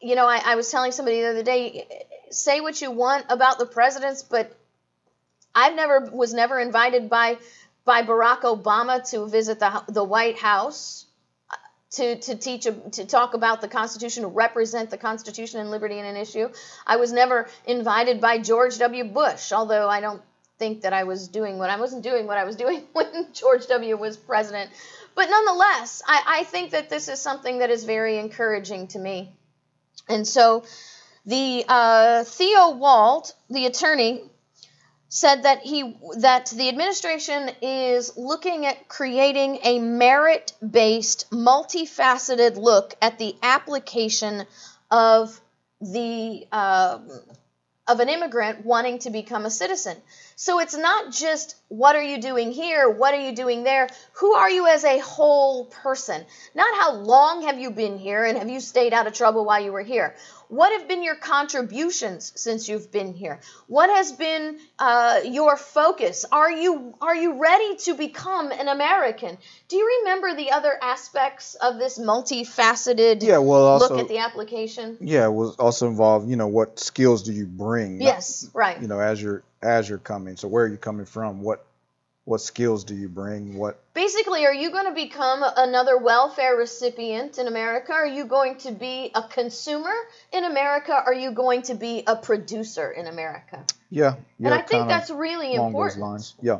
you 0.00 0.16
know, 0.16 0.26
I, 0.26 0.40
I 0.44 0.54
was 0.56 0.70
telling 0.70 0.90
somebody 0.90 1.20
the 1.20 1.30
other 1.30 1.42
day, 1.44 1.86
say 2.30 2.60
what 2.60 2.80
you 2.80 2.90
want 2.90 3.26
about 3.28 3.58
the 3.58 3.66
presidents, 3.66 4.22
but 4.22 4.56
I've 5.54 5.74
never 5.74 6.00
was 6.12 6.32
never 6.32 6.58
invited 6.58 7.10
by 7.10 7.38
by 7.84 8.02
Barack 8.02 8.42
Obama 8.42 9.08
to 9.10 9.26
visit 9.26 9.58
the 9.58 9.84
the 9.88 10.04
White 10.04 10.38
House 10.38 11.06
uh, 11.50 11.56
to, 11.92 12.16
to 12.16 12.36
teach 12.36 12.64
to 12.64 13.04
talk 13.04 13.34
about 13.34 13.60
the 13.60 13.68
Constitution, 13.68 14.22
to 14.22 14.28
represent 14.28 14.90
the 14.90 14.98
Constitution 14.98 15.60
and 15.60 15.70
liberty 15.70 15.98
in 15.98 16.04
an 16.04 16.16
issue. 16.16 16.48
I 16.86 16.96
was 16.96 17.12
never 17.12 17.48
invited 17.66 18.20
by 18.20 18.38
George 18.38 18.78
W. 18.78 19.04
Bush, 19.04 19.52
although 19.52 19.88
I 19.88 20.00
don't 20.00 20.22
think 20.58 20.82
that 20.82 20.92
I 20.92 21.04
was 21.04 21.26
doing 21.28 21.58
what 21.58 21.70
I 21.70 21.80
wasn't 21.80 22.02
doing 22.04 22.26
what 22.26 22.38
I 22.38 22.44
was 22.44 22.56
doing 22.64 22.84
when 22.92 23.32
George 23.32 23.66
W. 23.66 23.96
was 23.96 24.16
president. 24.16 24.70
But 25.16 25.28
nonetheless, 25.28 26.02
I, 26.06 26.22
I 26.26 26.44
think 26.44 26.70
that 26.70 26.88
this 26.88 27.08
is 27.08 27.20
something 27.20 27.58
that 27.58 27.70
is 27.70 27.82
very 27.84 28.18
encouraging 28.18 28.86
to 28.88 28.98
me. 28.98 29.32
And 30.08 30.26
so 30.26 30.64
the 31.26 31.64
uh, 31.68 32.24
Theo 32.24 32.70
Wold, 32.70 33.32
the 33.48 33.66
attorney, 33.66 34.22
said 35.08 35.42
that 35.42 35.58
he 35.58 35.96
that 36.18 36.46
the 36.46 36.68
administration 36.68 37.50
is 37.60 38.16
looking 38.16 38.64
at 38.64 38.88
creating 38.88 39.58
a 39.64 39.80
merit-based, 39.80 41.30
multifaceted 41.32 42.56
look 42.56 42.94
at 43.02 43.18
the 43.18 43.34
application 43.42 44.46
of 44.90 45.40
the 45.80 46.46
uh, 46.52 46.98
of 47.88 47.98
an 47.98 48.08
immigrant 48.08 48.64
wanting 48.64 49.00
to 49.00 49.10
become 49.10 49.44
a 49.44 49.50
citizen. 49.50 49.96
So 50.36 50.60
it's 50.60 50.76
not 50.76 51.12
just 51.12 51.56
what 51.68 51.96
are 51.96 52.02
you 52.02 52.20
doing 52.20 52.52
here, 52.52 52.88
what 52.88 53.14
are 53.14 53.20
you 53.20 53.34
doing 53.34 53.64
there, 53.64 53.88
who 54.12 54.34
are 54.34 54.48
you 54.48 54.68
as 54.68 54.84
a 54.84 55.00
whole 55.00 55.64
person? 55.64 56.24
Not 56.54 56.72
how 56.78 56.92
long 56.92 57.42
have 57.42 57.58
you 57.58 57.72
been 57.72 57.98
here 57.98 58.24
and 58.24 58.38
have 58.38 58.48
you 58.48 58.60
stayed 58.60 58.94
out 58.94 59.08
of 59.08 59.12
trouble 59.12 59.44
while 59.44 59.60
you 59.60 59.72
were 59.72 59.82
here. 59.82 60.14
What 60.50 60.72
have 60.72 60.88
been 60.88 61.04
your 61.04 61.14
contributions 61.14 62.32
since 62.34 62.68
you've 62.68 62.90
been 62.90 63.14
here? 63.14 63.38
What 63.68 63.88
has 63.88 64.10
been 64.10 64.58
uh, 64.80 65.20
your 65.24 65.56
focus? 65.56 66.24
Are 66.30 66.50
you 66.50 66.92
are 67.00 67.14
you 67.14 67.40
ready 67.40 67.76
to 67.76 67.94
become 67.94 68.50
an 68.50 68.66
American? 68.66 69.38
Do 69.68 69.76
you 69.76 70.00
remember 70.00 70.34
the 70.34 70.50
other 70.50 70.76
aspects 70.82 71.54
of 71.54 71.78
this 71.78 72.00
multifaceted 72.00 73.22
yeah, 73.22 73.38
well, 73.38 73.64
also, 73.64 73.94
look 73.94 74.02
at 74.02 74.08
the 74.08 74.18
application? 74.18 74.98
Yeah, 75.00 75.26
it 75.26 75.32
was 75.32 75.54
also 75.54 75.86
involved. 75.86 76.28
You 76.28 76.34
know, 76.34 76.48
what 76.48 76.80
skills 76.80 77.22
do 77.22 77.32
you 77.32 77.46
bring? 77.46 78.02
Yes, 78.02 78.50
right. 78.52 78.80
You 78.82 78.88
know, 78.88 78.98
as 78.98 79.22
you're 79.22 79.44
as 79.62 79.88
you're 79.88 79.98
coming. 79.98 80.36
So 80.36 80.48
where 80.48 80.64
are 80.64 80.68
you 80.68 80.78
coming 80.78 81.06
from? 81.06 81.42
What 81.42 81.64
what 82.24 82.40
skills 82.40 82.84
do 82.84 82.94
you 82.94 83.08
bring? 83.08 83.56
What 83.56 83.82
Basically, 83.94 84.46
are 84.46 84.54
you 84.54 84.70
going 84.70 84.86
to 84.86 84.92
become 84.94 85.42
another 85.56 85.96
welfare 85.98 86.56
recipient 86.56 87.38
in 87.38 87.46
America? 87.46 87.92
Are 87.92 88.06
you 88.06 88.24
going 88.24 88.56
to 88.58 88.72
be 88.72 89.10
a 89.14 89.22
consumer 89.22 89.92
in 90.32 90.44
America? 90.44 90.92
Are 90.92 91.14
you 91.14 91.32
going 91.32 91.62
to 91.62 91.74
be 91.74 92.04
a 92.06 92.16
producer 92.16 92.90
in 92.90 93.06
America? 93.06 93.64
Yeah, 93.90 94.16
yeah. 94.38 94.46
And 94.46 94.54
I 94.54 94.62
think 94.62 94.88
that's 94.88 95.10
really 95.10 95.54
important. 95.54 96.34
Yeah. 96.40 96.58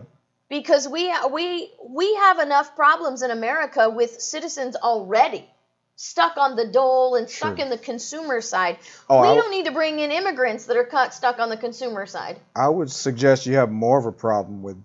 Because 0.49 0.89
we 0.89 1.15
we 1.31 1.71
we 1.89 2.15
have 2.17 2.41
enough 2.41 2.75
problems 2.75 3.23
in 3.23 3.31
America 3.31 3.89
with 3.89 4.21
citizens 4.21 4.75
already 4.75 5.49
stuck 5.95 6.37
on 6.39 6.57
the 6.57 6.67
dole 6.67 7.15
and 7.15 7.29
stuck 7.29 7.59
Sure. 7.59 7.65
in 7.67 7.71
the 7.71 7.79
consumer 7.79 8.41
side. 8.41 8.79
Oh, 9.09 9.21
we 9.21 9.29
I- 9.29 9.35
don't 9.37 9.51
need 9.51 9.67
to 9.67 9.73
bring 9.73 10.01
in 10.01 10.11
immigrants 10.11 10.65
that 10.67 10.77
are 10.77 10.85
cut 10.85 11.15
stuck 11.15 11.39
on 11.39 11.51
the 11.51 11.57
consumer 11.59 12.07
side. 12.07 12.41
I 12.57 12.69
would 12.69 12.91
suggest 12.91 13.47
you 13.47 13.57
have 13.57 13.71
more 13.71 13.99
of 13.99 14.07
a 14.07 14.13
problem 14.13 14.63
with, 14.63 14.83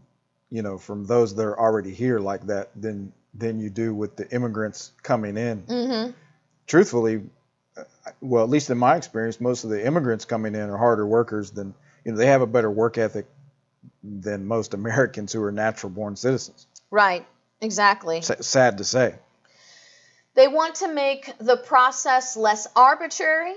you 0.49 0.61
know, 0.61 0.77
from 0.77 1.05
those 1.05 1.35
that 1.35 1.43
are 1.43 1.59
already 1.59 1.93
here 1.93 2.19
like 2.19 2.45
that 2.47 2.69
than 2.79 3.11
than 3.33 3.59
you 3.59 3.69
do 3.69 3.93
with 3.93 4.15
the 4.15 4.29
immigrants 4.31 4.91
coming 5.03 5.37
in. 5.37 5.63
Mm-hmm. 5.63 6.11
Truthfully, 6.67 7.23
uh, 7.77 7.83
well, 8.21 8.43
at 8.43 8.49
least 8.49 8.69
in 8.69 8.77
my 8.77 8.95
experience, 8.95 9.41
most 9.41 9.63
of 9.63 9.69
the 9.69 9.85
immigrants 9.85 10.25
coming 10.25 10.55
in 10.55 10.69
are 10.69 10.77
harder 10.77 11.05
workers 11.05 11.51
than 11.51 11.73
you 12.03 12.11
know. 12.11 12.17
They 12.17 12.27
have 12.27 12.41
a 12.41 12.47
better 12.47 12.71
work 12.71 12.97
ethic 12.97 13.25
than 14.03 14.45
most 14.45 14.73
Americans 14.73 15.33
who 15.33 15.43
are 15.43 15.51
natural 15.51 15.89
born 15.89 16.15
citizens. 16.15 16.67
Right. 16.91 17.25
Exactly. 17.61 18.21
Sa- 18.21 18.41
sad 18.41 18.77
to 18.77 18.83
say. 18.83 19.15
They 20.35 20.47
want 20.47 20.75
to 20.75 20.93
make 20.93 21.31
the 21.39 21.55
process 21.55 22.35
less 22.35 22.67
arbitrary, 22.75 23.55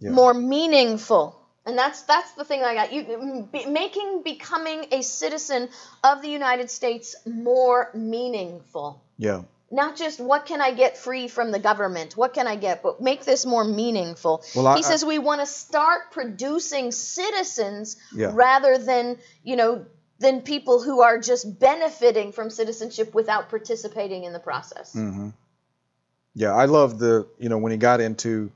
Yeah. 0.00 0.10
more 0.10 0.34
meaningful. 0.34 1.37
And 1.68 1.76
that's 1.76 2.00
that's 2.02 2.32
the 2.32 2.44
thing 2.44 2.60
that 2.62 2.68
I 2.70 2.74
got. 2.74 2.92
You 2.94 3.46
be, 3.52 3.66
making 3.66 4.22
becoming 4.24 4.86
a 4.90 5.02
citizen 5.02 5.68
of 6.02 6.22
the 6.22 6.28
United 6.28 6.70
States 6.70 7.14
more 7.26 7.90
meaningful. 7.94 9.02
Yeah. 9.18 9.42
Not 9.70 9.96
just 9.96 10.18
what 10.18 10.46
can 10.46 10.62
I 10.62 10.72
get 10.72 10.96
free 10.96 11.28
from 11.28 11.50
the 11.50 11.58
government? 11.58 12.16
What 12.16 12.32
can 12.32 12.46
I 12.46 12.56
get? 12.56 12.82
But 12.82 13.02
make 13.02 13.26
this 13.26 13.44
more 13.44 13.64
meaningful. 13.64 14.42
Well, 14.56 14.66
I- 14.66 14.76
he 14.78 14.82
says 14.82 15.04
we 15.04 15.18
want 15.18 15.42
to 15.42 15.46
start 15.46 16.10
producing 16.10 16.90
citizens 16.90 17.98
Yeah. 18.14 18.30
rather 18.32 18.78
than, 18.78 19.18
you 19.44 19.56
know, 19.56 19.84
than 20.20 20.40
people 20.40 20.80
who 20.82 21.02
are 21.02 21.18
just 21.18 21.60
benefiting 21.60 22.32
from 22.32 22.48
citizenship 22.48 23.14
without 23.14 23.50
participating 23.50 24.24
in 24.24 24.32
the 24.32 24.40
process. 24.40 24.94
Mm-hmm. 24.94 25.28
Yeah, 26.34 26.54
I 26.54 26.64
love 26.64 26.98
the 26.98 27.26
you 27.38 27.50
know 27.50 27.58
when 27.58 27.72
he 27.72 27.78
got 27.78 28.00
into 28.00 28.50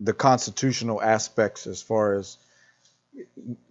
the 0.00 0.12
constitutional 0.12 1.02
aspects 1.02 1.66
as 1.66 1.82
far 1.82 2.14
as 2.14 2.38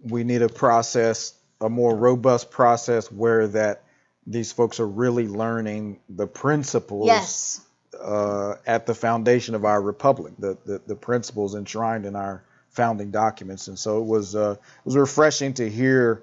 we 0.02 0.24
need 0.24 0.42
a 0.42 0.48
process, 0.48 1.34
a 1.60 1.68
more 1.68 1.96
robust 1.96 2.50
process 2.50 3.10
where 3.10 3.46
that 3.48 3.82
these 4.26 4.52
folks 4.52 4.78
are 4.78 4.86
really 4.86 5.26
learning 5.26 6.00
the 6.08 6.26
principles 6.26 7.06
Yes. 7.06 7.60
uh, 7.98 8.56
at 8.66 8.84
the 8.86 8.94
foundation 8.94 9.54
of 9.54 9.64
our 9.64 9.80
republic, 9.80 10.34
the, 10.38 10.58
the 10.66 10.82
the 10.86 10.94
principles 10.94 11.54
enshrined 11.54 12.04
in 12.04 12.14
our 12.14 12.42
founding 12.68 13.10
documents, 13.10 13.68
and 13.68 13.78
so 13.78 14.00
it 14.00 14.04
was 14.06 14.36
uh, 14.36 14.56
it 14.60 14.84
was 14.84 14.96
refreshing 14.96 15.54
to 15.54 15.68
hear 15.68 16.22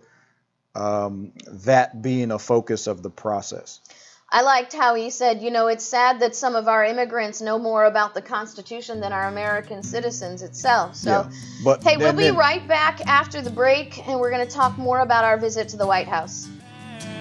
um, 0.76 1.32
that 1.48 2.02
being 2.02 2.32
a 2.32 2.38
focus 2.40 2.86
of 2.88 3.02
the 3.02 3.10
process. 3.10 3.80
I 4.32 4.42
liked 4.42 4.74
how 4.74 4.96
he 4.96 5.12
said, 5.12 5.42
you 5.42 5.52
know, 5.52 5.68
it's 5.68 5.86
sad 5.86 6.20
that 6.22 6.36
some 6.36 6.56
of 6.56 6.68
our 6.68 6.84
immigrants 6.84 7.42
know 7.42 7.60
more 7.60 7.86
about 7.86 8.16
the 8.16 8.22
Constitution 8.22 9.00
than 9.00 9.14
our 9.14 9.28
American 9.28 9.84
citizens 9.84 10.42
itself. 10.42 10.96
So, 10.96 11.10
yeah, 11.12 11.30
but 11.64 11.84
hey, 11.84 11.96
we'll 11.96 12.08
then- 12.08 12.16
be 12.18 12.24
then- 12.24 12.36
right 12.36 12.68
back 12.68 13.02
after 13.08 13.42
the 13.42 13.52
break, 13.52 14.06
and 14.08 14.20
we're 14.20 14.32
going 14.32 14.46
to 14.46 14.52
talk 14.52 14.78
more 14.78 15.02
about 15.02 15.24
our 15.24 15.38
visit 15.38 15.70
to 15.70 15.78
the 15.78 15.86
White 15.86 16.08
House. 16.08 16.48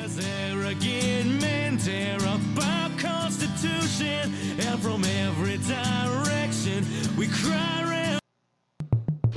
As 0.02 0.18
arrogant 0.48 1.40
men 1.42 1.76
tear 1.76 2.16
up 2.26 2.40
our 2.62 2.90
constitution, 2.98 4.34
and 4.60 4.80
from 4.80 5.04
every 5.04 5.58
direction 5.58 6.86
we 7.18 7.28
cry 7.28 7.82
around. 7.82 8.20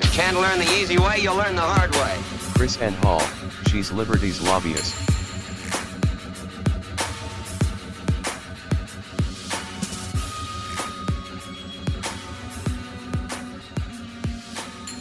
You 0.01 0.09
can't 0.09 0.37
learn 0.39 0.57
the 0.59 0.71
easy 0.81 0.97
way, 0.97 1.19
you'll 1.19 1.35
learn 1.35 1.55
the 1.57 1.61
hard 1.61 1.91
way. 1.95 2.15
KrisAnne 2.55 2.95
Hall, 3.03 3.21
she's 3.69 3.91
Liberty's 3.91 4.41
lobbyist. 4.41 4.95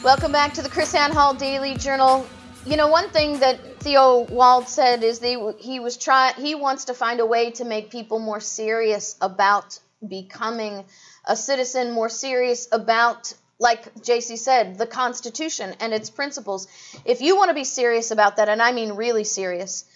Welcome 0.07 0.31
back 0.31 0.55
to 0.55 0.62
the 0.62 0.69
KrisAnne 0.69 1.11
Hall 1.11 1.35
Daily 1.35 1.75
Journal. 1.75 2.25
You 2.64 2.77
know, 2.77 2.87
one 2.87 3.09
thing 3.09 3.40
that 3.40 3.81
Theo 3.81 4.21
Wold 4.21 4.69
said 4.69 5.03
is 5.03 5.19
they, 5.19 5.37
he 5.59 5.81
was 5.81 5.97
try 5.97 6.33
he 6.35 6.55
wants 6.55 6.85
to 6.85 6.95
find 6.95 7.19
a 7.19 7.27
way 7.27 7.51
to 7.51 7.64
make 7.64 7.90
people 7.90 8.21
more 8.21 8.38
serious 8.38 9.16
about 9.21 9.81
becoming 10.09 10.85
a 11.25 11.35
citizen, 11.35 11.90
more 11.90 12.09
serious 12.09 12.69
about 12.71 13.35
like 13.59 13.92
JC 13.97 14.38
said, 14.38 14.79
the 14.79 14.87
Constitution 14.87 15.75
and 15.81 15.92
its 15.92 16.09
principles. 16.09 16.69
If 17.05 17.21
you 17.21 17.37
want 17.37 17.49
to 17.49 17.55
be 17.55 17.64
serious 17.64 18.12
about 18.12 18.37
that, 18.37 18.49
and 18.49 18.62
I 18.62 18.71
mean 18.71 18.92
really 18.92 19.25
serious, 19.25 19.87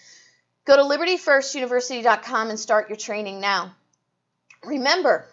go 0.65 0.75
to 0.75 0.83
libertyfirstuniversity.com 0.83 2.49
and 2.49 2.59
start 2.59 2.89
your 2.89 2.97
training 2.97 3.39
now. 3.39 3.73
Remember, 4.65 5.25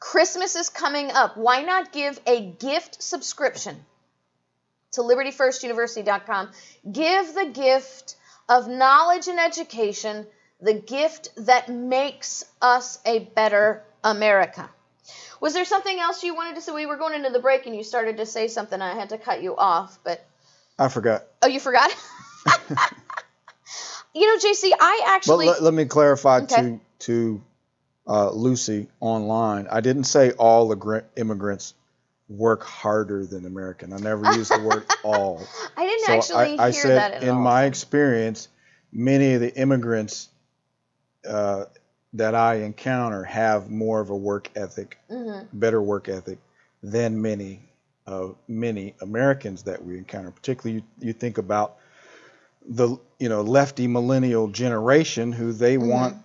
Christmas 0.00 0.56
is 0.56 0.68
coming 0.68 1.10
up. 1.10 1.36
Why 1.36 1.62
not 1.62 1.92
give 1.92 2.18
a 2.26 2.40
gift 2.40 3.02
subscription 3.02 3.76
to 4.92 5.00
libertyfirstuniversity.com? 5.02 6.50
Give 6.90 7.34
the 7.34 7.46
gift 7.46 8.16
of 8.48 8.68
knowledge 8.68 9.28
and 9.28 9.38
education 9.38 10.26
the 10.60 10.74
gift 10.74 11.28
that 11.36 11.68
makes 11.68 12.44
us 12.60 12.98
a 13.04 13.20
better 13.20 13.82
America. 14.02 14.68
Was 15.40 15.54
there 15.54 15.64
something 15.64 15.98
else 15.98 16.22
you 16.24 16.34
wanted 16.34 16.56
to 16.56 16.60
say? 16.60 16.72
We 16.72 16.86
were 16.86 16.96
going 16.96 17.14
into 17.14 17.30
the 17.30 17.38
break 17.38 17.66
and 17.66 17.76
you 17.76 17.84
started 17.84 18.16
to 18.16 18.26
say 18.26 18.48
something. 18.48 18.80
I 18.80 18.94
had 18.94 19.10
to 19.10 19.18
cut 19.18 19.42
you 19.42 19.56
off, 19.56 19.98
but 20.02 20.24
I 20.78 20.88
forgot. 20.88 21.26
oh, 21.42 21.46
you 21.46 21.60
forgot. 21.60 21.90
you 24.14 24.26
know, 24.26 24.36
JC, 24.36 24.70
I 24.80 25.00
But 25.04 25.10
actually 25.12 25.46
let, 25.46 25.62
let 25.62 25.74
me 25.74 25.84
clarify 25.84 26.40
Okay. 26.40 26.62
to 26.62 26.80
to 27.00 27.42
uh, 28.08 28.30
Lucy 28.30 28.88
online. 29.00 29.66
I 29.70 29.80
didn't 29.80 30.04
say 30.04 30.32
all 30.32 30.72
immigrants 31.16 31.74
work 32.28 32.62
harder 32.62 33.24
than 33.26 33.46
American. 33.46 33.92
I 33.92 33.98
never 33.98 34.24
used 34.24 34.52
the 34.52 34.60
word 34.60 34.84
all. 35.04 35.42
I 35.76 35.86
didn't 35.86 36.06
So 36.06 36.12
actually 36.14 36.58
I, 36.58 36.68
I 36.68 36.70
hear 36.70 36.82
said, 36.82 36.96
that 36.96 37.12
at 37.14 37.22
in 37.22 37.30
all. 37.30 37.42
my 37.42 37.64
experience, 37.64 38.48
many 38.92 39.34
of 39.34 39.40
the 39.40 39.54
immigrants 39.56 40.28
uh, 41.28 41.64
that 42.14 42.34
I 42.34 42.56
encounter 42.56 43.24
have 43.24 43.70
more 43.70 44.00
of 44.00 44.10
a 44.10 44.16
work 44.16 44.50
ethic, 44.56 44.98
Mm-hmm. 45.10 45.46
better 45.58 45.80
work 45.82 46.08
ethic 46.08 46.38
than 46.82 47.20
many 47.20 47.60
uh, 48.06 48.28
many 48.48 48.94
Americans 49.02 49.64
that 49.64 49.84
we 49.84 49.98
encounter. 49.98 50.30
Particularly, 50.30 50.82
you, 51.00 51.08
you 51.08 51.12
think 51.12 51.36
about 51.38 51.76
the 52.68 52.96
you 53.18 53.28
know 53.28 53.42
lefty 53.42 53.86
millennial 53.86 54.48
generation 54.48 55.32
who 55.32 55.52
they 55.52 55.76
want 55.78 56.16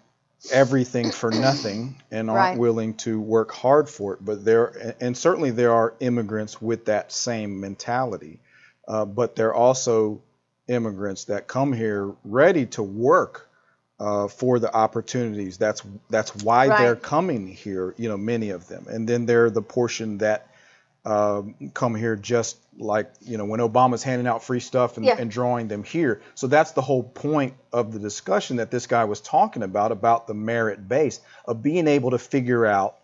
everything 0.52 1.12
for 1.12 1.32
nothing 1.32 1.96
and 2.12 2.30
aren't. 2.30 2.40
Right. 2.40 2.58
willing 2.58 2.96
to 2.96 3.20
work 3.20 3.52
hard 3.52 3.90
for 3.90 4.14
it. 4.14 4.24
But 4.24 4.44
there, 4.44 4.96
and 5.00 5.18
certainly 5.18 5.52
there 5.52 5.74
are 5.74 5.94
immigrants 6.00 6.62
with 6.62 6.86
that 6.86 7.12
same 7.12 7.60
mentality. 7.60 8.40
Uh, 8.88 9.06
but 9.06 9.36
there 9.36 9.50
are 9.50 9.56
also 9.56 10.22
immigrants 10.68 11.26
that 11.26 11.48
come 11.48 11.74
here 11.74 12.14
ready 12.24 12.66
to 12.66 12.84
work 12.84 13.50
uh, 14.00 14.28
for 14.28 14.60
the 14.60 14.74
opportunities. 14.74 15.58
That's 15.58 15.82
that's 16.10 16.36
why 16.38 16.68
they're 16.68 16.96
coming 16.96 17.48
here. 17.48 17.96
You 17.98 18.10
know, 18.10 18.18
many 18.18 18.50
of 18.50 18.68
them, 18.68 18.86
and 18.90 19.08
then 19.08 19.26
there 19.26 19.46
are 19.46 19.50
the 19.50 19.62
portion 19.62 20.18
that 20.18 20.48
um, 21.06 21.56
come 21.74 21.96
here 21.96 22.16
just 22.16 22.58
like 22.80 23.12
you 23.22 23.38
know 23.38 23.46
when 23.46 23.60
Obama's 23.60 24.04
handing 24.04 24.26
out 24.28 24.44
free 24.44 24.60
stuff 24.60 24.98
and, 24.98 25.06
Yeah. 25.06 25.18
and 25.20 25.30
drawing 25.30 25.68
them 25.68 25.84
here. 25.84 26.22
So 26.36 26.48
that's 26.48 26.72
the 26.72 26.82
whole 26.82 27.04
point 27.04 27.54
of 27.72 27.92
the 27.94 28.00
discussion 28.00 28.58
that 28.58 28.72
this 28.72 28.88
guy 28.88 29.04
was 29.06 29.22
talking 29.22 29.64
about 29.64 29.92
about 29.92 30.28
the 30.28 30.34
merit 30.34 30.88
base 30.88 31.20
of 31.46 31.62
being 31.62 31.88
able 31.88 32.12
to 32.12 32.18
figure 32.18 32.66
out, 32.66 32.96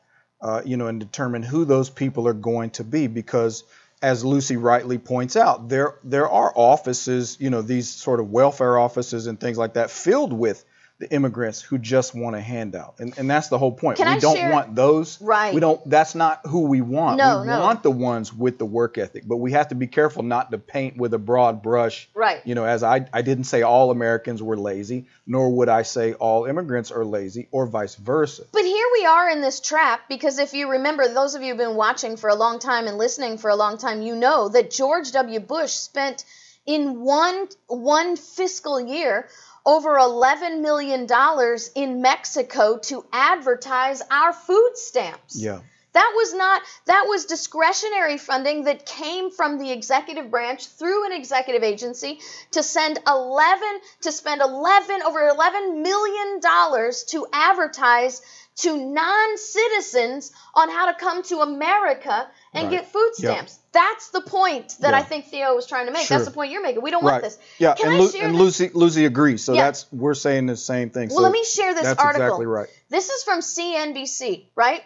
uh, 0.41 0.61
you 0.65 0.77
know, 0.77 0.87
and 0.87 0.99
determine 0.99 1.43
who 1.43 1.65
those 1.65 1.89
people 1.89 2.27
are 2.27 2.33
going 2.33 2.71
to 2.71 2.83
be 2.83 3.07
because. 3.07 3.63
As 4.01 4.23
Lucy 4.23 4.55
rightly 4.55 4.97
points 4.97 5.35
out, 5.35 5.67
there 5.67 5.95
there 6.05 6.29
are 6.29 6.53
offices, 6.55 7.35
you 7.41 7.49
know, 7.49 7.61
these 7.61 7.89
sort 7.89 8.21
of 8.21 8.31
welfare 8.31 8.79
offices 8.79 9.27
and 9.27 9.37
things 9.37 9.57
like 9.57 9.73
that, 9.73 9.91
filled 9.91 10.31
with 10.31 10.63
the 10.99 11.09
immigrants 11.13 11.61
who 11.61 11.77
just 11.77 12.13
want 12.13 12.35
a 12.35 12.41
handout, 12.41 12.95
and 12.99 13.17
and 13.17 13.29
that's 13.29 13.47
the 13.47 13.57
whole 13.57 13.71
point. 13.71 13.97
Can 13.97 14.07
we 14.07 14.15
I 14.15 14.19
don't 14.19 14.35
share- 14.35 14.51
want 14.51 14.75
those. 14.75 15.19
Right. 15.21 15.53
We 15.53 15.61
don't. 15.61 15.81
That's 15.89 16.13
not 16.13 16.41
who 16.45 16.63
we 16.67 16.81
want. 16.81 17.17
No, 17.17 17.39
we 17.41 17.47
no. 17.47 17.61
want 17.61 17.83
the 17.83 17.91
ones 17.91 18.33
with 18.33 18.57
the 18.57 18.65
work 18.65 18.97
ethic, 18.97 19.23
but 19.25 19.37
we 19.37 19.53
have 19.53 19.69
to 19.69 19.75
be 19.75 19.87
careful 19.87 20.23
not 20.23 20.51
to 20.51 20.57
paint 20.57 20.97
with 20.97 21.13
a 21.13 21.17
broad 21.17 21.63
brush. 21.63 22.09
Right. 22.13 22.45
You 22.45 22.53
know, 22.53 22.65
as 22.65 22.83
I 22.83 23.07
I 23.13 23.21
didn't 23.21 23.45
say 23.45 23.61
all 23.61 23.91
Americans 23.91 24.43
were 24.43 24.57
lazy, 24.57 25.07
nor 25.25 25.49
would 25.49 25.69
I 25.69 25.83
say 25.83 26.13
all 26.13 26.45
immigrants 26.45 26.91
are 26.91 27.05
lazy, 27.05 27.47
or 27.51 27.65
vice 27.65 27.95
versa. 27.95 28.43
But 28.51 28.65
here 28.65 28.87
we 28.91 29.05
are 29.05 29.29
in 29.29 29.39
this 29.39 29.61
trap 29.61 30.01
because 30.09 30.37
if 30.37 30.53
you 30.53 30.69
remember, 30.71 31.07
those 31.07 31.33
of 31.33 31.41
you 31.41 31.49
who've 31.49 31.57
been 31.57 31.77
watching 31.77 32.17
for 32.17 32.29
a 32.29 32.35
long 32.35 32.59
time 32.59 32.87
and 32.87 32.97
listening 32.97 33.37
for 33.37 33.49
a 33.49 33.55
long 33.55 33.77
time, 33.77 34.01
you 34.01 34.17
know 34.17 34.49
that 34.49 34.69
George 34.69 35.13
W. 35.13 35.39
Bush 35.39 35.71
spent 35.71 36.25
in 36.65 36.99
one 37.01 37.47
one 37.67 38.17
fiscal 38.17 38.79
year 38.81 39.27
over 39.69 39.99
11 39.99 40.63
million 40.63 41.05
dollars 41.05 41.69
in 41.75 42.01
Mexico 42.01 42.79
to 42.79 43.05
advertise 43.13 44.01
our 44.09 44.33
food 44.33 44.71
stamps. 44.73 45.39
Yeah. 45.39 45.59
That 45.93 46.11
was 46.15 46.33
not 46.33 46.63
that 46.85 47.05
was 47.07 47.25
discretionary 47.25 48.17
funding 48.17 48.63
that 48.63 48.87
came 48.87 49.29
from 49.29 49.59
the 49.59 49.71
executive 49.71 50.31
branch 50.31 50.65
through 50.65 51.05
an 51.05 51.13
executive 51.13 51.61
agency 51.61 52.19
to 52.51 52.63
send 52.63 52.97
11 53.07 53.67
to 54.01 54.11
spend 54.11 54.41
11 54.41 55.03
over 55.03 55.27
11 55.27 55.83
million 55.83 56.39
dollars 56.39 57.03
to 57.09 57.27
advertise 57.31 58.21
to 58.57 58.75
non-citizens 58.75 60.31
on 60.55 60.69
how 60.69 60.91
to 60.91 60.99
come 60.99 61.21
to 61.23 61.39
America 61.41 62.27
and 62.53 62.65
Right. 62.65 62.71
get 62.71 62.91
food 62.91 63.11
Yep. 63.19 63.31
stamps. 63.33 63.59
That's 63.71 64.09
the 64.09 64.21
point 64.21 64.75
that 64.79 64.93
I 64.93 65.03
think 65.03 65.27
Theo 65.27 65.55
was 65.55 65.67
trying 65.67 65.85
to 65.85 65.91
make. 65.91 66.07
Sure. 66.07 66.17
That's 66.17 66.27
the 66.27 66.33
point 66.33 66.51
you're 66.51 66.61
making. 66.63 66.81
We 66.81 66.89
don't 66.91 67.03
want 67.03 67.23
this. 67.23 67.37
Yeah. 67.59 67.75
Can 67.75 67.89
and 67.91 67.99
Lu- 67.99 68.19
and? 68.19 68.35
Lucy 68.35 68.71
Lucy 68.73 69.05
agrees. 69.05 69.43
So 69.43 69.53
Yeah. 69.53 69.65
that's 69.65 69.85
we're 69.91 70.15
saying 70.15 70.47
the 70.47 70.57
same 70.57 70.89
thing. 70.89 71.09
Well, 71.09 71.17
so 71.17 71.23
let 71.23 71.31
me 71.31 71.43
share 71.43 71.73
this 71.73 71.83
that's 71.83 71.99
article. 72.01 72.25
exactly 72.25 72.45
right. 72.47 72.67
This 72.89 73.09
is 73.09 73.23
from 73.23 73.41
CNBC, 73.41 74.49
right? 74.55 74.83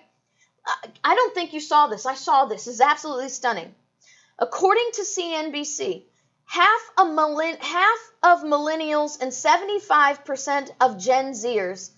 I- 1.03 1.15
don't 1.15 1.33
think 1.33 1.53
you 1.53 1.59
saw 1.61 1.87
this. 1.87 2.05
I 2.05 2.15
saw 2.15 2.45
this. 2.45 2.67
It's 2.67 2.81
absolutely 2.81 3.29
stunning. 3.29 3.73
According 4.39 4.89
to 4.93 5.01
CNBC, 5.05 6.05
half 6.45 6.81
of, 6.97 7.09
millen- 7.09 7.57
half 7.59 7.97
of 8.23 8.43
millennials 8.43 9.21
and 9.21 9.31
75% 9.33 10.71
of 10.81 10.97
Gen 10.97 11.31
Zers 11.33 11.89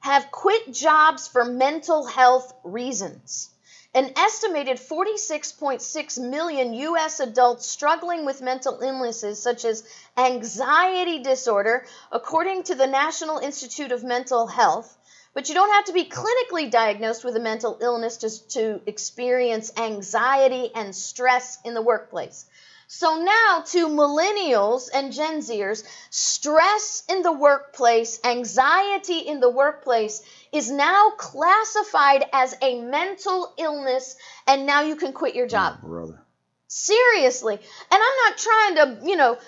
have 0.00 0.30
quit 0.30 0.72
jobs 0.72 1.26
for 1.28 1.44
mental 1.44 2.04
health 2.04 2.52
reasons. 2.64 3.50
An 3.94 4.10
estimated 4.16 4.78
46.6 4.78 6.18
million 6.18 6.74
U.S. 6.74 7.20
adults 7.20 7.66
struggling 7.66 8.26
with 8.26 8.42
mental 8.42 8.80
illnesses 8.80 9.40
such 9.40 9.64
as 9.64 9.84
anxiety 10.16 11.22
disorder, 11.22 11.86
according 12.10 12.64
to 12.64 12.74
the 12.74 12.88
National 12.88 13.38
Institute 13.38 13.92
of 13.92 14.02
Mental 14.02 14.48
Health. 14.48 14.96
But 15.32 15.48
you 15.48 15.54
don't 15.54 15.72
have 15.72 15.84
to 15.84 15.92
be 15.92 16.06
clinically 16.06 16.68
diagnosed 16.68 17.24
with 17.24 17.36
a 17.36 17.40
mental 17.40 17.78
illness 17.80 18.16
to, 18.18 18.48
to 18.48 18.80
experience 18.84 19.72
anxiety 19.76 20.72
and 20.74 20.94
stress 20.94 21.58
in 21.64 21.74
the 21.74 21.82
workplace. 21.82 22.46
So 22.86 23.22
now 23.22 23.62
to 23.66 23.88
millennials 23.88 24.88
and 24.92 25.12
Gen 25.12 25.40
Zers, 25.40 25.84
stress 26.10 27.02
in 27.08 27.22
the 27.22 27.32
workplace, 27.32 28.20
anxiety 28.24 29.20
in 29.20 29.40
the 29.40 29.50
workplace 29.50 30.22
is 30.52 30.70
now 30.70 31.10
classified 31.16 32.24
as 32.32 32.54
a 32.60 32.80
mental 32.80 33.54
illness 33.58 34.16
and 34.46 34.66
now 34.66 34.82
you 34.82 34.96
can 34.96 35.12
quit 35.12 35.34
your 35.34 35.46
job. 35.46 35.78
Oh, 35.82 35.88
brother. 35.88 36.22
Seriously. 36.68 37.54
And 37.54 37.62
I'm 37.90 37.98
not 38.00 38.38
trying 38.38 38.74
to, 38.76 39.06
you 39.06 39.16
know, 39.16 39.38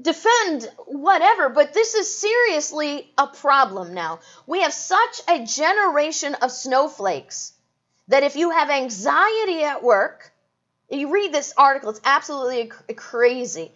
defend 0.00 0.70
whatever, 0.86 1.48
but 1.48 1.74
this 1.74 1.94
is 1.94 2.18
seriously 2.18 3.10
a 3.18 3.26
problem 3.26 3.94
now. 3.94 4.20
We 4.46 4.62
have 4.62 4.72
such 4.72 5.22
a 5.28 5.44
generation 5.44 6.34
of 6.36 6.52
snowflakes 6.52 7.52
that 8.08 8.22
if 8.22 8.36
you 8.36 8.50
have 8.50 8.70
anxiety 8.70 9.64
at 9.64 9.82
work, 9.82 10.32
you 10.90 11.12
read 11.12 11.32
this 11.32 11.52
article, 11.56 11.90
it's 11.90 12.00
absolutely 12.04 12.70
crazy. 12.94 13.72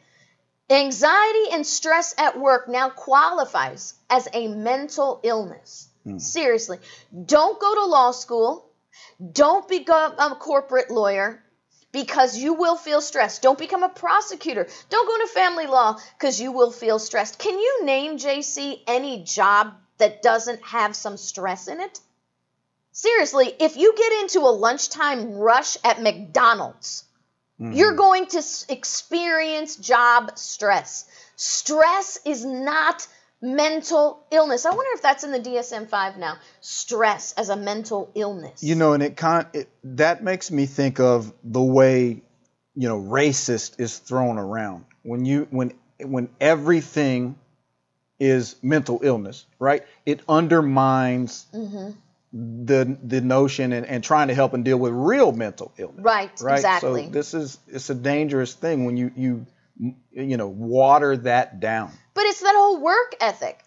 Anxiety 0.70 1.50
and 1.52 1.66
stress 1.66 2.14
at 2.16 2.38
work 2.38 2.68
now 2.68 2.88
qualifies 2.88 3.94
as 4.08 4.28
a 4.32 4.48
mental 4.48 5.20
illness. 5.22 5.88
Hmm. 6.04 6.18
Seriously. 6.18 6.78
Don't 7.26 7.60
go 7.60 7.74
to 7.74 7.84
law 7.84 8.12
school. 8.12 8.70
Don't 9.32 9.68
become 9.68 10.14
a 10.18 10.34
corporate 10.36 10.90
lawyer 10.90 11.42
because 11.92 12.38
you 12.38 12.54
will 12.54 12.76
feel 12.76 13.00
stressed. 13.00 13.42
Don't 13.42 13.58
become 13.58 13.82
a 13.82 13.88
prosecutor. 13.88 14.66
Don't 14.88 15.06
go 15.06 15.14
into 15.16 15.26
family 15.32 15.66
law 15.66 15.98
because 16.18 16.40
you 16.40 16.52
will 16.52 16.72
feel 16.72 16.98
stressed. 16.98 17.38
Can 17.38 17.58
you 17.58 17.84
name, 17.84 18.16
JC, 18.16 18.80
any 18.86 19.22
job 19.24 19.74
that 19.98 20.22
doesn't 20.22 20.62
have 20.62 20.96
some 20.96 21.16
stress 21.18 21.68
in 21.68 21.80
it? 21.80 22.00
Seriously, 22.92 23.52
if 23.58 23.76
you 23.76 23.94
get 23.96 24.12
into 24.22 24.40
a 24.40 24.52
lunchtime 24.52 25.32
rush 25.32 25.78
at 25.82 26.02
McDonald's, 26.02 27.04
mm-hmm. 27.60 27.72
you're 27.72 27.94
going 27.94 28.26
to 28.26 28.42
experience 28.68 29.76
job 29.76 30.38
stress. 30.38 31.06
Stress 31.36 32.20
is 32.26 32.44
not 32.44 33.06
mental 33.40 34.24
illness. 34.30 34.66
I 34.66 34.70
wonder 34.70 34.90
if 34.94 35.02
that's 35.02 35.24
in 35.24 35.32
the 35.32 35.40
DSM 35.40 35.88
5 35.88 36.18
now. 36.18 36.36
Stress 36.60 37.32
as 37.32 37.48
a 37.48 37.56
mental 37.56 38.10
illness. 38.14 38.62
You 38.62 38.74
know, 38.74 38.92
and 38.92 39.02
it 39.02 39.16
kind 39.16 39.46
it, 39.54 39.68
that 39.82 40.22
makes 40.22 40.50
me 40.50 40.66
think 40.66 41.00
of 41.00 41.32
the 41.42 41.62
way 41.62 42.22
you 42.74 42.88
know 42.88 43.00
racist 43.00 43.80
is 43.80 43.98
thrown 43.98 44.38
around 44.38 44.84
when 45.02 45.24
you 45.24 45.46
when 45.50 45.72
when 45.98 46.28
everything 46.40 47.38
is 48.20 48.54
mental 48.62 49.00
illness, 49.02 49.46
right? 49.58 49.84
It 50.06 50.20
undermines 50.28 51.46
mm-hmm. 51.52 51.90
The 52.32 52.96
the 53.02 53.20
notion 53.20 53.72
and, 53.72 53.84
and 53.86 54.02
trying 54.02 54.28
to 54.28 54.34
help 54.34 54.54
and 54.54 54.64
deal 54.64 54.78
with 54.78 54.92
real 54.94 55.32
mental 55.32 55.72
illness. 55.76 56.00
Right, 56.02 56.30
Right. 56.40 56.56
exactly. 56.56 57.04
So 57.04 57.10
this 57.10 57.34
is 57.34 57.58
it's 57.68 57.90
a 57.90 57.94
dangerous 57.94 58.54
thing 58.54 58.84
when 58.86 58.96
you 58.96 59.12
you 59.16 59.46
you 60.12 60.36
know 60.36 60.48
water 60.48 61.16
that 61.18 61.60
down. 61.60 61.92
But 62.14 62.24
it's 62.24 62.40
that 62.40 62.54
whole 62.54 62.80
work 62.80 63.14
ethic. 63.20 63.58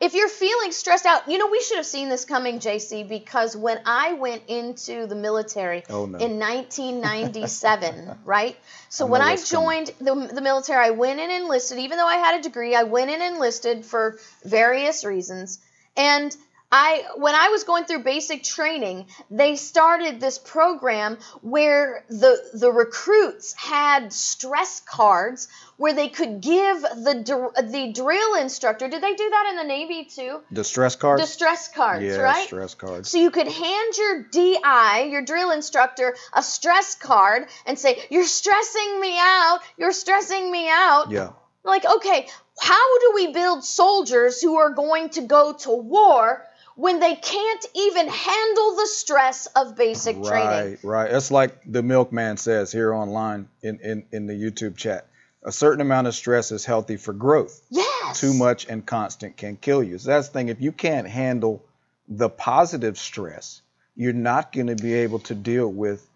If 0.00 0.14
you're 0.14 0.30
feeling 0.30 0.72
stressed 0.72 1.04
out, 1.04 1.28
you 1.28 1.36
know, 1.36 1.48
we 1.48 1.60
should 1.60 1.76
have 1.76 1.84
seen 1.84 2.08
this 2.08 2.24
coming, 2.24 2.58
JC, 2.58 3.06
because 3.06 3.54
when 3.54 3.80
I 3.84 4.14
went 4.14 4.44
into 4.48 5.06
the 5.06 5.14
military 5.14 5.82
Oh, 5.90 6.06
no. 6.06 6.16
in 6.16 6.38
1997, 6.38 8.18
right? 8.24 8.56
So 8.88 9.06
I 9.06 9.08
when 9.10 9.20
I 9.20 9.36
joined 9.36 9.88
the, 10.00 10.30
the 10.32 10.40
military, 10.40 10.86
I 10.86 10.90
went 10.90 11.20
and 11.20 11.30
enlisted, 11.30 11.78
even 11.78 11.98
though 11.98 12.06
I 12.06 12.16
had 12.16 12.40
a 12.40 12.42
degree, 12.42 12.74
I 12.74 12.84
went 12.84 13.10
and 13.10 13.22
enlisted 13.22 13.84
for 13.84 14.18
various 14.44 15.04
reasons. 15.04 15.58
And 15.96 16.34
I 16.72 17.04
when 17.16 17.34
I 17.34 17.48
was 17.48 17.64
going 17.64 17.84
through 17.84 18.04
basic 18.04 18.44
training, 18.44 19.06
they 19.28 19.56
started 19.56 20.20
this 20.20 20.38
program 20.38 21.18
where 21.42 22.04
the 22.08 22.38
the 22.54 22.70
recruits 22.70 23.52
had 23.54 24.12
stress 24.12 24.80
cards 24.80 25.48
where 25.78 25.92
they 25.92 26.08
could 26.08 26.40
give 26.40 26.80
the 26.80 27.50
the 27.60 27.92
drill 27.92 28.34
instructor. 28.36 28.86
Did 28.86 29.02
they 29.02 29.14
do 29.14 29.30
that 29.30 29.46
in 29.50 29.56
the 29.56 29.64
Navy 29.64 30.04
too? 30.04 30.40
The 30.52 30.62
stress 30.62 30.94
cards. 30.94 31.22
The 31.22 31.26
stress 31.26 31.66
cards, 31.66 32.04
yeah, 32.04 32.18
right? 32.18 32.46
stress 32.46 32.74
cards. 32.74 33.10
So 33.10 33.18
you 33.18 33.32
could 33.32 33.48
hand 33.48 33.96
your 33.96 34.22
DI, 34.30 35.08
your 35.10 35.22
drill 35.22 35.50
instructor, 35.50 36.14
a 36.32 36.42
stress 36.42 36.94
card 36.94 37.48
and 37.66 37.76
say, 37.76 38.00
"You're 38.10 38.26
stressing 38.26 39.00
me 39.00 39.18
out. 39.18 39.58
You're 39.76 39.92
stressing 39.92 40.48
me 40.48 40.68
out." 40.68 41.10
Yeah. 41.10 41.30
Like, 41.64 41.84
okay, 41.84 42.28
how 42.60 42.98
do 43.00 43.12
we 43.14 43.32
build 43.32 43.64
soldiers 43.64 44.40
who 44.40 44.56
are 44.58 44.70
going 44.70 45.10
to 45.10 45.22
go 45.22 45.52
to 45.52 45.70
war 45.70 46.46
when 46.80 46.98
they 46.98 47.14
can't 47.14 47.66
even 47.74 48.08
handle 48.08 48.76
the 48.76 48.86
stress 48.86 49.44
of 49.54 49.76
basic 49.76 50.16
training? 50.22 50.48
Right, 50.48 50.78
right. 50.82 51.10
That's 51.10 51.30
like 51.30 51.60
the 51.66 51.82
milkman 51.82 52.38
says 52.38 52.72
here 52.72 52.94
online 52.94 53.48
in, 53.62 53.80
in, 53.80 54.06
in 54.12 54.26
the 54.26 54.32
YouTube 54.32 54.78
chat. 54.78 55.06
A 55.42 55.52
certain 55.52 55.82
amount 55.82 56.06
of 56.06 56.14
stress 56.14 56.52
is 56.52 56.64
healthy 56.64 56.96
for 56.96 57.12
growth. 57.12 57.60
Yes. 57.68 58.20
Too 58.20 58.32
much 58.32 58.66
and 58.66 58.84
constant 58.84 59.36
can 59.36 59.56
kill 59.56 59.82
you. 59.82 59.98
So 59.98 60.08
that's 60.08 60.28
the 60.28 60.32
thing. 60.32 60.48
If 60.48 60.62
you 60.62 60.72
can't 60.72 61.06
handle 61.06 61.62
the 62.08 62.30
positive 62.30 62.96
stress, 62.98 63.60
you're 63.94 64.14
not 64.14 64.50
going 64.50 64.68
to 64.68 64.76
be 64.76 64.94
able 64.94 65.18
to 65.20 65.34
deal 65.34 65.68
with, 65.70 66.06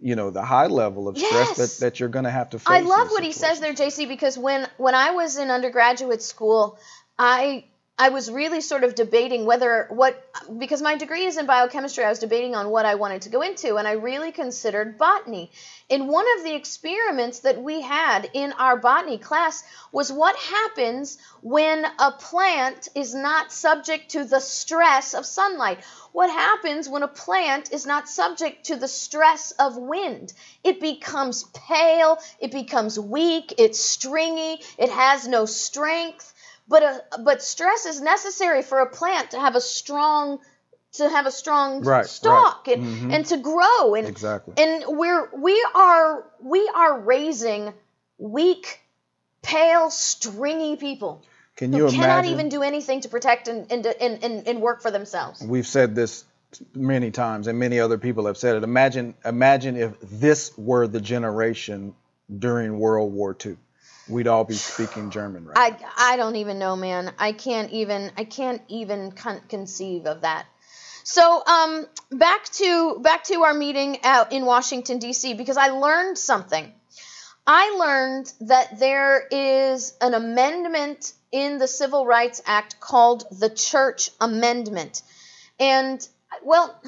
you 0.00 0.16
know, 0.16 0.30
the 0.30 0.42
high 0.42 0.68
level 0.68 1.06
of 1.06 1.18
stress 1.18 1.58
Yes. 1.58 1.78
that, 1.78 1.84
that 1.84 2.00
you're 2.00 2.08
going 2.08 2.24
to 2.24 2.30
have 2.30 2.48
to 2.50 2.58
face. 2.58 2.66
I 2.66 2.80
love 2.80 3.08
what 3.10 3.24
he 3.24 3.32
says 3.32 3.60
there, 3.60 3.74
JC, 3.74 4.08
because 4.08 4.38
when 4.38 4.66
when 4.78 4.94
I 4.94 5.10
was 5.10 5.36
in 5.36 5.50
undergraduate 5.50 6.22
school, 6.22 6.78
I 7.18 7.64
I 7.96 8.08
was 8.08 8.28
really 8.28 8.60
sort 8.60 8.82
of 8.82 8.96
debating 8.96 9.46
whether 9.46 9.86
what 9.88 10.20
because 10.58 10.82
my 10.82 10.96
degree 10.96 11.26
is 11.26 11.36
in 11.36 11.46
biochemistry, 11.46 12.04
I 12.04 12.08
was 12.08 12.18
debating 12.18 12.56
on 12.56 12.70
what 12.70 12.84
I 12.84 12.96
wanted 12.96 13.22
to 13.22 13.28
go 13.28 13.40
into, 13.40 13.76
and 13.76 13.86
I 13.86 13.92
really 13.92 14.32
considered 14.32 14.98
botany. 14.98 15.52
In 15.88 16.08
one 16.08 16.24
of 16.36 16.42
the 16.42 16.56
experiments 16.56 17.40
that 17.40 17.62
we 17.62 17.82
had 17.82 18.28
in 18.32 18.52
our 18.54 18.76
botany 18.76 19.18
class 19.18 19.62
was 19.92 20.10
what 20.10 20.34
happens 20.36 21.18
when 21.40 21.86
a 22.00 22.10
plant 22.10 22.88
is 22.96 23.14
not 23.14 23.52
subject 23.52 24.10
to 24.10 24.24
the 24.24 24.40
stress 24.40 25.14
of 25.14 25.24
sunlight. 25.24 25.78
What 26.10 26.30
happens 26.30 26.88
when 26.88 27.04
a 27.04 27.08
plant 27.08 27.72
is 27.72 27.86
not 27.86 28.08
subject 28.08 28.66
to 28.66 28.76
the 28.76 28.88
stress 28.88 29.52
of 29.52 29.76
wind? 29.76 30.32
It 30.64 30.80
becomes 30.80 31.44
pale, 31.54 32.18
it 32.40 32.50
becomes 32.50 32.98
weak, 32.98 33.54
it's 33.56 33.78
stringy, 33.78 34.60
it 34.78 34.90
has 34.90 35.28
no 35.28 35.44
strength. 35.46 36.33
But 36.66 36.82
a, 36.82 37.02
but 37.20 37.42
stress 37.42 37.84
is 37.86 38.00
necessary 38.00 38.62
for 38.62 38.78
a 38.80 38.86
plant 38.88 39.32
to 39.32 39.40
have 39.40 39.54
a 39.54 39.60
strong 39.60 40.38
to 40.94 41.08
have 41.08 41.26
a 41.26 41.30
strong 41.30 41.80
Right, 41.82 41.98
right. 41.98 42.06
stalk 42.06 42.68
and, 42.68 42.82
Mhm. 42.82 43.14
and 43.14 43.26
to 43.26 43.36
grow 43.36 43.94
and 43.94 44.06
Exactly. 44.06 44.54
and 44.56 44.84
we're 44.96 45.28
we 45.36 45.66
are 45.74 46.24
we 46.40 46.70
are 46.74 47.00
raising 47.00 47.74
weak, 48.18 48.80
pale, 49.42 49.90
stringy 49.90 50.76
people 50.76 51.22
Can 51.56 51.72
who 51.72 51.78
you 51.78 51.90
cannot 51.90 52.24
even 52.26 52.48
do 52.48 52.62
anything 52.62 53.00
to 53.00 53.08
protect 53.08 53.48
and 53.48 53.70
and, 53.70 53.84
and, 53.86 54.24
and, 54.24 54.48
and 54.48 54.62
work 54.62 54.82
for 54.82 54.90
themselves. 54.90 55.42
We've 55.42 55.66
said 55.66 55.94
this 55.94 56.24
many 56.74 57.10
times, 57.10 57.48
and 57.48 57.58
many 57.58 57.80
other 57.80 57.98
people 57.98 58.26
have 58.26 58.36
said 58.36 58.54
it. 58.56 58.62
Imagine, 58.62 59.14
imagine 59.24 59.76
if 59.76 59.92
this 60.00 60.56
were 60.56 60.86
the 60.86 61.00
generation 61.00 61.94
during 62.38 62.78
World 62.78 63.12
War 63.12 63.36
II. 63.44 63.56
We'd 64.08 64.26
all 64.26 64.44
be 64.44 64.54
speaking 64.54 65.10
German 65.10 65.46
right 65.46 65.56
I 65.56 66.12
I 66.12 66.16
don't 66.16 66.36
even 66.36 66.58
know, 66.58 66.76
man. 66.76 67.12
I 67.18 67.32
can't 67.32 67.70
even 67.72 68.12
I 68.16 68.24
can't 68.24 68.60
even 68.68 69.12
con- 69.12 69.40
conceive 69.48 70.06
of 70.06 70.22
that. 70.22 70.46
So 71.04 71.44
um, 71.44 71.86
back 72.10 72.44
to 72.44 72.98
back 73.00 73.24
to 73.24 73.42
our 73.42 73.54
meeting 73.54 73.98
out 74.04 74.32
in 74.32 74.46
Washington 74.46 74.98
D.C. 74.98 75.34
because 75.34 75.56
I 75.56 75.68
learned 75.68 76.18
something. 76.18 76.72
I 77.46 77.76
learned 77.78 78.32
that 78.40 78.78
there 78.78 79.26
is 79.30 79.94
an 80.00 80.14
amendment 80.14 81.12
in 81.30 81.58
the 81.58 81.68
Civil 81.68 82.06
Rights 82.06 82.40
Act 82.46 82.80
called 82.80 83.24
the 83.38 83.50
Church 83.50 84.10
Amendment, 84.20 85.02
and 85.60 86.06
well, 86.42 86.80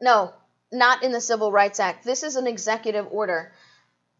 no, 0.00 0.32
not 0.72 1.02
in 1.02 1.12
the 1.12 1.20
Civil 1.20 1.52
Rights 1.52 1.78
Act. 1.78 2.04
This 2.04 2.22
is 2.22 2.36
an 2.36 2.46
executive 2.46 3.06
order 3.10 3.52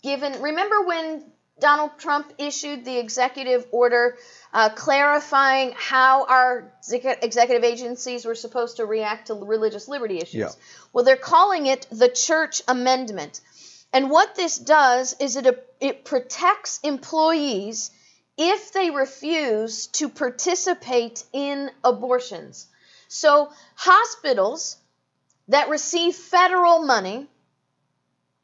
given 0.02 0.40
remember 0.42 0.82
when 0.82 1.24
Donald 1.58 1.92
Trump 1.98 2.32
issued 2.38 2.84
the 2.84 2.98
executive 2.98 3.66
order 3.70 4.18
uh, 4.52 4.68
clarifying 4.70 5.72
how 5.74 6.26
our 6.26 6.72
executive 6.92 7.64
agencies 7.64 8.24
were 8.26 8.34
supposed 8.34 8.76
to 8.76 8.84
react 8.84 9.28
to 9.28 9.34
religious 9.34 9.88
liberty 9.88 10.18
issues. 10.18 10.34
Yeah. 10.34 10.50
Well, 10.92 11.04
they're 11.04 11.16
calling 11.16 11.66
it 11.66 11.86
the 11.90 12.08
Church 12.08 12.62
Amendment. 12.68 13.40
And 13.92 14.10
what 14.10 14.34
this 14.34 14.58
does 14.58 15.16
is 15.18 15.36
it, 15.36 15.74
it 15.80 16.04
protects 16.04 16.80
employees 16.82 17.90
if 18.36 18.72
they 18.72 18.90
refuse 18.90 19.86
to 19.86 20.10
participate 20.10 21.24
in 21.32 21.70
abortions. 21.82 22.66
So, 23.08 23.50
hospitals 23.76 24.76
that 25.48 25.70
receive 25.70 26.14
federal 26.14 26.82
money 26.82 27.28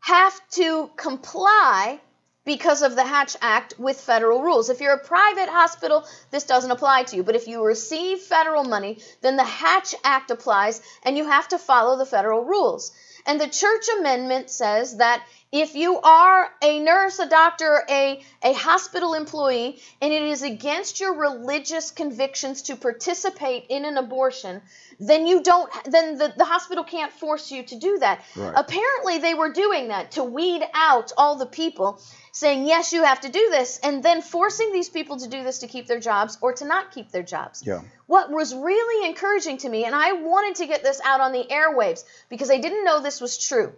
have 0.01 0.41
to 0.53 0.91
comply 0.97 2.01
because 2.45 2.83
of 2.83 2.97
the 2.97 3.05
Hatch 3.05 3.37
Act 3.41 3.75
with 3.79 4.01
federal 4.01 4.43
rules. 4.43 4.69
If 4.69 4.81
you're 4.81 4.95
a 4.95 4.99
private 4.99 5.49
hospital, 5.49 6.05
this 6.31 6.45
doesn't 6.45 6.71
apply 6.71 7.05
to 7.05 7.17
you. 7.17 7.23
But 7.23 7.37
if 7.37 7.47
you 7.47 7.65
receive 7.65 8.21
federal 8.21 8.65
money, 8.65 8.99
then 9.21 9.37
the 9.37 9.45
Hatch 9.45 9.95
Act 10.03 10.31
applies 10.31 10.83
and 11.05 11.17
you 11.17 11.25
have 11.25 11.49
to 11.49 11.59
follow 11.59 11.97
the 11.97 12.07
federal 12.07 12.45
rules. 12.45 12.93
And 13.25 13.41
the 13.41 13.49
church 13.49 13.87
amendment 13.99 14.51
says 14.51 14.97
that 14.97 15.25
if 15.53 15.75
you 15.75 16.01
are 16.01 16.51
a 16.63 16.81
nurse, 16.81 17.19
a 17.19 17.29
doctor, 17.29 17.85
a, 17.89 18.21
a 18.43 18.53
hospital 18.55 19.15
employee, 19.15 19.81
and 20.01 20.13
it 20.13 20.23
is 20.23 20.43
against 20.43 20.99
your 20.99 21.15
religious 21.15 21.91
convictions 21.91 22.63
to 22.63 22.77
participate 22.77 23.67
in 23.69 23.85
an 23.85 23.99
abortion, 23.99 24.63
then 24.99 25.27
you 25.27 25.43
don't 25.43 25.71
then 25.85 26.17
the, 26.17 26.33
the 26.37 26.45
hospital 26.45 26.83
can't 26.83 27.13
force 27.13 27.53
you 27.53 27.63
to 27.65 27.77
do 27.77 27.99
that. 27.99 28.25
Right. 28.35 28.55
Apparently 28.57 29.19
they 29.19 29.35
were 29.35 29.53
doing 29.53 29.89
that 29.89 30.13
to 30.13 30.25
weed 30.25 30.63
out 30.75 31.13
all 31.17 31.37
the 31.37 31.47
people 31.47 32.01
saying 32.33 32.67
yes 32.67 32.93
you 32.93 33.05
have 33.05 33.21
to 33.21 33.29
do 33.29 33.49
this 33.51 33.79
and 33.83 34.03
then 34.03 34.23
forcing 34.23 34.73
these 34.73 34.89
people 34.89 35.19
to 35.19 35.29
do 35.29 35.45
this 35.45 35.59
to 35.59 35.69
keep 35.69 35.87
their 35.87 36.01
jobs 36.01 36.39
or 36.41 36.55
to 36.55 36.65
not 36.65 36.91
keep 36.91 37.11
their 37.11 37.23
jobs. 37.23 37.63
Yeah. 37.65 37.83
What 38.07 38.31
was 38.31 38.55
really 38.55 39.07
encouraging 39.07 39.59
to 39.59 39.69
me 39.69 39.85
and 39.85 39.95
I 39.95 40.13
wanted 40.13 40.57
to 40.57 40.67
get 40.67 40.83
this 40.83 41.01
out 41.05 41.21
on 41.21 41.33
the 41.33 41.45
airwaves 41.45 42.05
because 42.29 42.51
I 42.51 42.59
didn't 42.59 42.85
know 42.85 43.01
this 43.01 43.21
was 43.21 43.39
true. 43.39 43.73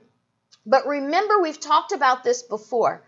But 0.65 0.87
remember 0.87 1.43
we've 1.43 1.61
talked 1.61 1.93
about 1.93 2.25
this 2.25 2.43
before. 2.43 3.03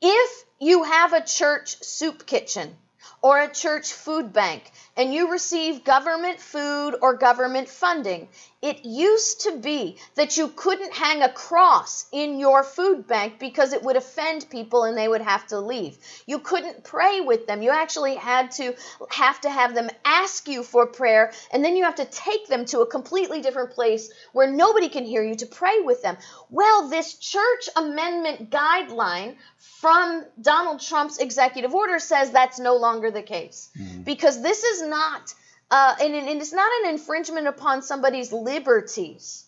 If 0.00 0.44
you 0.58 0.82
have 0.84 1.12
a 1.12 1.24
church 1.24 1.76
soup 1.82 2.26
kitchen 2.26 2.74
or 3.22 3.40
a 3.40 3.52
church 3.52 3.92
food 3.92 4.32
bank 4.32 4.70
and 4.96 5.14
you 5.14 5.30
receive 5.30 5.84
government 5.84 6.40
food 6.40 6.96
or 7.00 7.14
government 7.14 7.68
funding, 7.68 8.28
it 8.60 8.84
used 8.84 9.42
to 9.42 9.56
be 9.58 9.96
that 10.16 10.36
you 10.36 10.48
couldn't 10.48 10.92
hang 10.92 11.22
a 11.22 11.28
cross 11.28 12.06
in 12.12 12.38
your 12.38 12.62
food 12.62 13.06
bank 13.06 13.38
because 13.38 13.72
it 13.72 13.82
would 13.82 13.96
offend 13.96 14.50
people 14.50 14.84
and 14.84 14.98
they 14.98 15.08
would 15.08 15.22
have 15.22 15.46
to 15.46 15.60
leave. 15.60 15.96
You 16.26 16.40
couldn't 16.40 16.84
pray 16.84 17.20
with 17.20 17.46
them. 17.46 17.62
You 17.62 17.70
actually 17.70 18.16
had 18.16 18.50
to 18.52 18.74
have 19.10 19.40
to 19.42 19.50
have 19.50 19.74
them 19.74 19.88
ask 20.04 20.48
you 20.48 20.62
for 20.62 20.86
prayer 20.86 21.32
and 21.52 21.64
then 21.64 21.76
you 21.76 21.84
have 21.84 21.96
to 21.96 22.04
take 22.04 22.48
them 22.48 22.64
to 22.66 22.80
a 22.80 22.86
completely 22.86 23.40
different 23.40 23.70
place 23.70 24.10
where 24.32 24.50
nobody 24.50 24.88
can 24.88 25.04
hear 25.04 25.22
you 25.22 25.36
to 25.36 25.46
pray 25.46 25.80
with 25.80 26.02
them. 26.02 26.16
Well, 26.50 26.88
this 26.88 27.14
church 27.14 27.68
amendment 27.76 28.50
guideline 28.50 29.36
from 29.58 30.24
Donald 30.40 30.80
Trump's 30.80 31.18
executive 31.18 31.72
order 31.72 31.98
says 31.98 32.30
that's 32.30 32.58
no 32.58 32.76
longer 32.76 33.11
the 33.12 33.22
case. 33.22 33.70
Because 34.04 34.42
this 34.42 34.62
is 34.64 34.82
not 34.82 35.34
uh, 35.70 35.94
and, 36.02 36.14
and 36.14 36.40
it's 36.40 36.52
not 36.52 36.70
an 36.84 36.90
infringement 36.90 37.46
upon 37.46 37.82
somebody's 37.82 38.32
liberties 38.32 39.44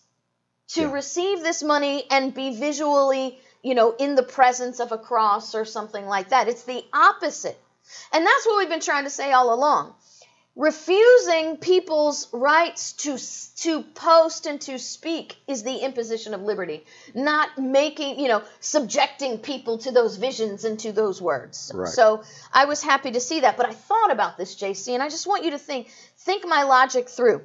to 0.69 0.81
Yeah. 0.81 0.91
receive 0.91 1.41
this 1.41 1.61
money 1.61 2.05
and 2.09 2.33
be 2.33 2.55
visually 2.57 3.37
you 3.61 3.75
know 3.75 3.95
in 3.97 4.15
the 4.15 4.23
presence 4.23 4.79
of 4.79 4.91
a 4.91 4.97
cross 4.97 5.53
or 5.55 5.65
something 5.65 6.05
like 6.07 6.29
that. 6.29 6.47
It's 6.47 6.63
the 6.63 6.83
opposite. 6.93 7.59
And 8.11 8.25
that's 8.25 8.45
what 8.47 8.57
we've 8.57 8.69
been 8.69 8.79
trying 8.79 9.03
to 9.03 9.11
say 9.11 9.31
all 9.31 9.53
along 9.53 9.93
refusing 10.55 11.57
people's 11.57 12.27
rights 12.31 12.93
to 12.93 13.17
to 13.57 13.81
post 13.93 14.45
and 14.45 14.61
to 14.61 14.79
speak 14.79 15.35
is 15.47 15.63
the 15.63 15.77
imposition 15.79 16.33
of 16.33 16.41
liberty 16.41 16.85
not 17.13 17.57
making 17.57 18.17
you 18.19 18.29
know 18.29 18.41
subjecting 18.61 19.37
people 19.37 19.77
to 19.77 19.91
those 19.91 20.15
visions 20.15 20.63
and 20.63 20.79
to 20.79 20.93
those 20.93 21.21
words 21.21 21.71
Right. 21.75 21.89
so 21.89 22.23
i 22.53 22.65
was 22.65 22.81
happy 22.81 23.11
to 23.11 23.19
see 23.19 23.41
that 23.41 23.57
but 23.57 23.65
i 23.65 23.73
thought 23.73 24.11
about 24.11 24.37
this 24.37 24.55
jc 24.55 24.93
and 24.93 25.03
i 25.03 25.09
just 25.09 25.27
want 25.27 25.43
you 25.43 25.51
to 25.51 25.57
think 25.57 25.89
think 26.19 26.47
my 26.47 26.63
logic 26.63 27.09
through 27.09 27.41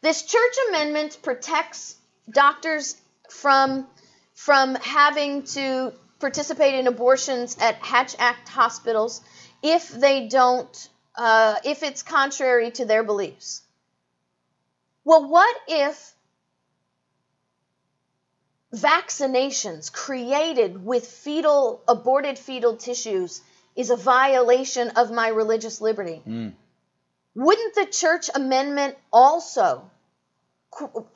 this 0.00 0.22
church 0.22 0.56
amendment 0.68 1.18
protects 1.22 1.96
doctors 2.30 2.96
from 3.30 3.86
from 4.34 4.76
having 4.76 5.42
to 5.42 5.92
participate 6.20 6.74
in 6.74 6.86
abortions 6.86 7.56
at 7.60 7.76
Hatch 7.76 8.14
Act 8.18 8.48
hospitals 8.48 9.20
if 9.62 9.88
they 9.88 10.28
don't 10.28 10.88
uh, 11.16 11.56
if 11.64 11.82
it's 11.82 12.02
contrary 12.02 12.70
to 12.72 12.84
their 12.84 13.02
beliefs. 13.04 13.62
Well, 15.04 15.28
what 15.28 15.56
if 15.68 16.14
vaccinations 18.74 19.92
created 19.92 20.84
with 20.84 21.06
fetal, 21.06 21.82
aborted 21.86 22.38
fetal 22.38 22.76
tissues 22.76 23.40
is 23.76 23.90
a 23.90 23.96
violation 23.96 24.90
of 24.90 25.10
my 25.10 25.28
religious 25.28 25.80
liberty? 25.80 26.22
Wouldn't 27.34 27.74
the 27.74 27.86
church 27.86 28.30
amendment 28.34 28.96
also 29.12 29.90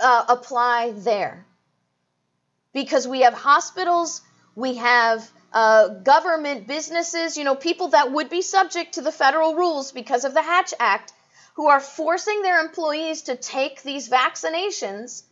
uh, 0.01 0.25
apply 0.29 0.93
there? 0.97 1.47
Because 2.73 3.09
we 3.09 3.23
have 3.23 3.35
hospitals, 3.35 4.21
we 4.55 4.77
have 4.77 5.29
uh, 5.53 5.89
government 5.89 6.67
businesses, 6.67 7.37
you 7.37 7.45
know, 7.45 7.55
people 7.55 7.89
that 7.89 8.13
would 8.13 8.29
be 8.29 8.43
subject 8.43 8.95
to 8.95 9.03
the 9.03 9.13
federal 9.13 9.55
rules 9.55 9.93
because 9.93 10.25
of 10.25 10.35
the 10.35 10.43
Hatch 10.43 10.75
Act, 10.79 11.13
who 11.55 11.69
are 11.69 11.81
forcing 11.81 12.43
their 12.43 12.61
employees 12.61 13.23
to 13.23 13.37
take 13.37 13.83
these 13.83 14.09
vaccinations 14.09 15.23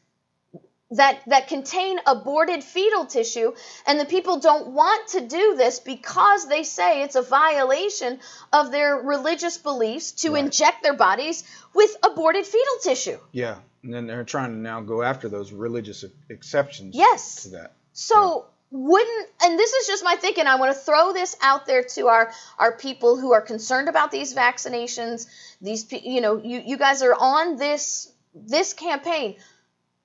that 0.92 1.20
that 1.26 1.48
contain 1.48 1.98
aborted 2.06 2.62
fetal 2.62 3.06
tissue 3.06 3.52
and 3.88 3.98
the 3.98 4.04
people 4.04 4.38
don't 4.38 4.68
want 4.68 5.08
to 5.08 5.20
do 5.20 5.56
this 5.56 5.80
because 5.80 6.46
they 6.48 6.62
say 6.62 7.02
it's 7.02 7.16
a 7.16 7.22
violation 7.22 8.20
of 8.52 8.70
their 8.70 8.94
religious 8.96 9.58
beliefs 9.58 10.12
to 10.12 10.34
Right. 10.34 10.44
inject 10.44 10.84
their 10.84 10.94
bodies 10.94 11.42
with 11.74 11.96
aborted 12.04 12.46
fetal 12.46 12.74
tissue. 12.82 13.18
Yeah, 13.32 13.56
and 13.82 13.92
then 13.92 14.06
they're 14.06 14.22
trying 14.22 14.52
to 14.52 14.56
now 14.58 14.80
go 14.80 15.02
after 15.02 15.28
those 15.28 15.50
religious 15.52 16.04
exceptions. 16.28 16.94
Yes. 16.94 17.42
To 17.42 17.48
that. 17.50 17.72
So 17.92 18.46
wouldn't 18.70 19.28
and 19.44 19.58
this 19.58 19.72
is 19.72 19.86
just 19.86 20.04
my 20.04 20.16
thinking. 20.16 20.46
I 20.46 20.56
want 20.56 20.74
to 20.74 20.78
throw 20.78 21.12
this 21.12 21.36
out 21.40 21.66
there 21.66 21.84
to 21.94 22.08
our 22.08 22.32
our 22.58 22.72
people 22.72 23.16
who 23.16 23.32
are 23.32 23.40
concerned 23.40 23.88
about 23.88 24.10
these 24.10 24.34
vaccinations. 24.34 25.26
These 25.60 25.90
you 25.92 26.20
know 26.20 26.36
you 26.36 26.62
you 26.64 26.76
guys 26.76 27.02
are 27.02 27.14
on 27.14 27.56
this 27.56 28.12
this 28.34 28.72
campaign. 28.72 29.36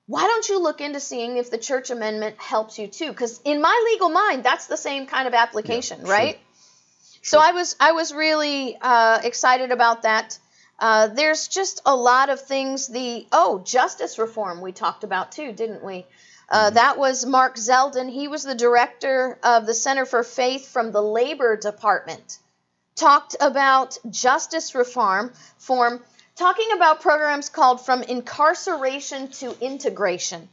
Why 0.06 0.22
don't 0.22 0.48
you 0.48 0.60
look 0.60 0.80
into 0.80 1.00
seeing 1.00 1.36
if 1.36 1.50
the 1.50 1.58
church 1.58 1.90
amendment 1.90 2.36
helps 2.38 2.78
you 2.78 2.86
too? 2.86 3.08
Because 3.08 3.40
in 3.44 3.60
my 3.60 3.90
legal 3.92 4.08
mind, 4.08 4.44
that's 4.44 4.66
the 4.66 4.76
same 4.76 5.06
kind 5.06 5.28
of 5.28 5.34
application, 5.34 6.00
sure. 6.00 6.08
right? 6.08 6.38
So 7.22 7.38
I 7.38 7.52
was 7.52 7.76
I 7.78 7.92
was 7.92 8.12
really 8.12 8.76
uh, 8.80 9.20
excited 9.22 9.70
about 9.70 10.02
that. 10.02 10.38
Uh, 10.78 11.06
there's 11.06 11.46
just 11.46 11.80
a 11.86 11.94
lot 11.94 12.30
of 12.30 12.40
things. 12.40 12.88
The 12.88 13.26
oh 13.32 13.62
justice 13.64 14.18
reform 14.18 14.60
we 14.60 14.72
talked 14.72 15.04
about 15.04 15.32
too, 15.32 15.52
didn't 15.52 15.84
we? 15.84 16.06
Uh, 16.52 16.68
That 16.68 16.98
was 16.98 17.24
Mark 17.24 17.56
Zelden. 17.56 18.10
He 18.10 18.28
was 18.28 18.42
the 18.42 18.54
director 18.54 19.38
of 19.42 19.64
the 19.64 19.72
Center 19.72 20.04
for 20.04 20.22
Faith 20.22 20.68
from 20.68 20.92
the 20.92 21.00
Labor 21.00 21.56
Department. 21.56 22.38
Talked 22.94 23.36
about 23.40 23.96
justice 24.10 24.74
reform, 24.74 25.32
form, 25.56 26.02
talking 26.36 26.68
about 26.74 27.00
programs 27.00 27.48
called 27.48 27.84
From 27.84 28.02
Incarceration 28.02 29.28
to 29.28 29.56
Integration. 29.64 30.46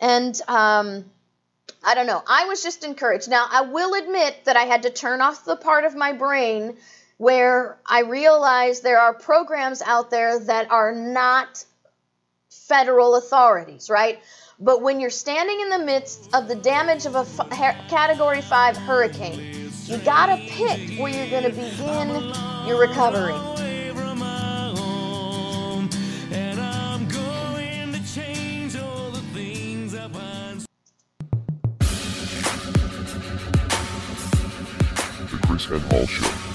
And 0.00 0.40
um, 0.48 1.04
I 1.84 1.94
don't 1.94 2.06
know. 2.06 2.22
I 2.26 2.46
was 2.46 2.62
just 2.62 2.82
encouraged. 2.82 3.28
Now, 3.28 3.46
I 3.50 3.60
will 3.60 3.92
admit 3.92 4.46
that 4.46 4.56
I 4.56 4.62
had 4.62 4.84
to 4.84 4.90
turn 4.90 5.20
off 5.20 5.44
the 5.44 5.56
part 5.56 5.84
of 5.84 5.94
my 5.94 6.12
brain 6.14 6.78
where 7.18 7.76
I 7.84 8.00
realized 8.00 8.82
there 8.82 9.00
are 9.00 9.12
programs 9.12 9.82
out 9.82 10.10
there 10.10 10.38
that 10.40 10.70
are 10.70 10.94
not 10.94 11.62
federal 12.48 13.16
authorities, 13.16 13.90
right? 13.90 14.18
But 14.58 14.80
when 14.80 15.00
you're 15.00 15.10
standing 15.10 15.60
in 15.60 15.68
the 15.68 15.78
midst 15.78 16.34
of 16.34 16.48
the 16.48 16.54
damage 16.54 17.04
of 17.04 17.14
a 17.14 17.26
f- 17.40 17.88
Category 17.88 18.40
5 18.40 18.76
hurricane, 18.78 19.70
you 19.84 19.98
gotta 19.98 20.36
pick 20.48 20.98
where 20.98 21.12
you're 21.12 21.30
gonna 21.30 21.50
begin 21.50 22.32
your 22.66 22.80
recovery. 22.80 23.34
The 35.30 35.36
KrisAnne 35.42 35.80
Hall 35.90 36.06
Show. 36.06 36.45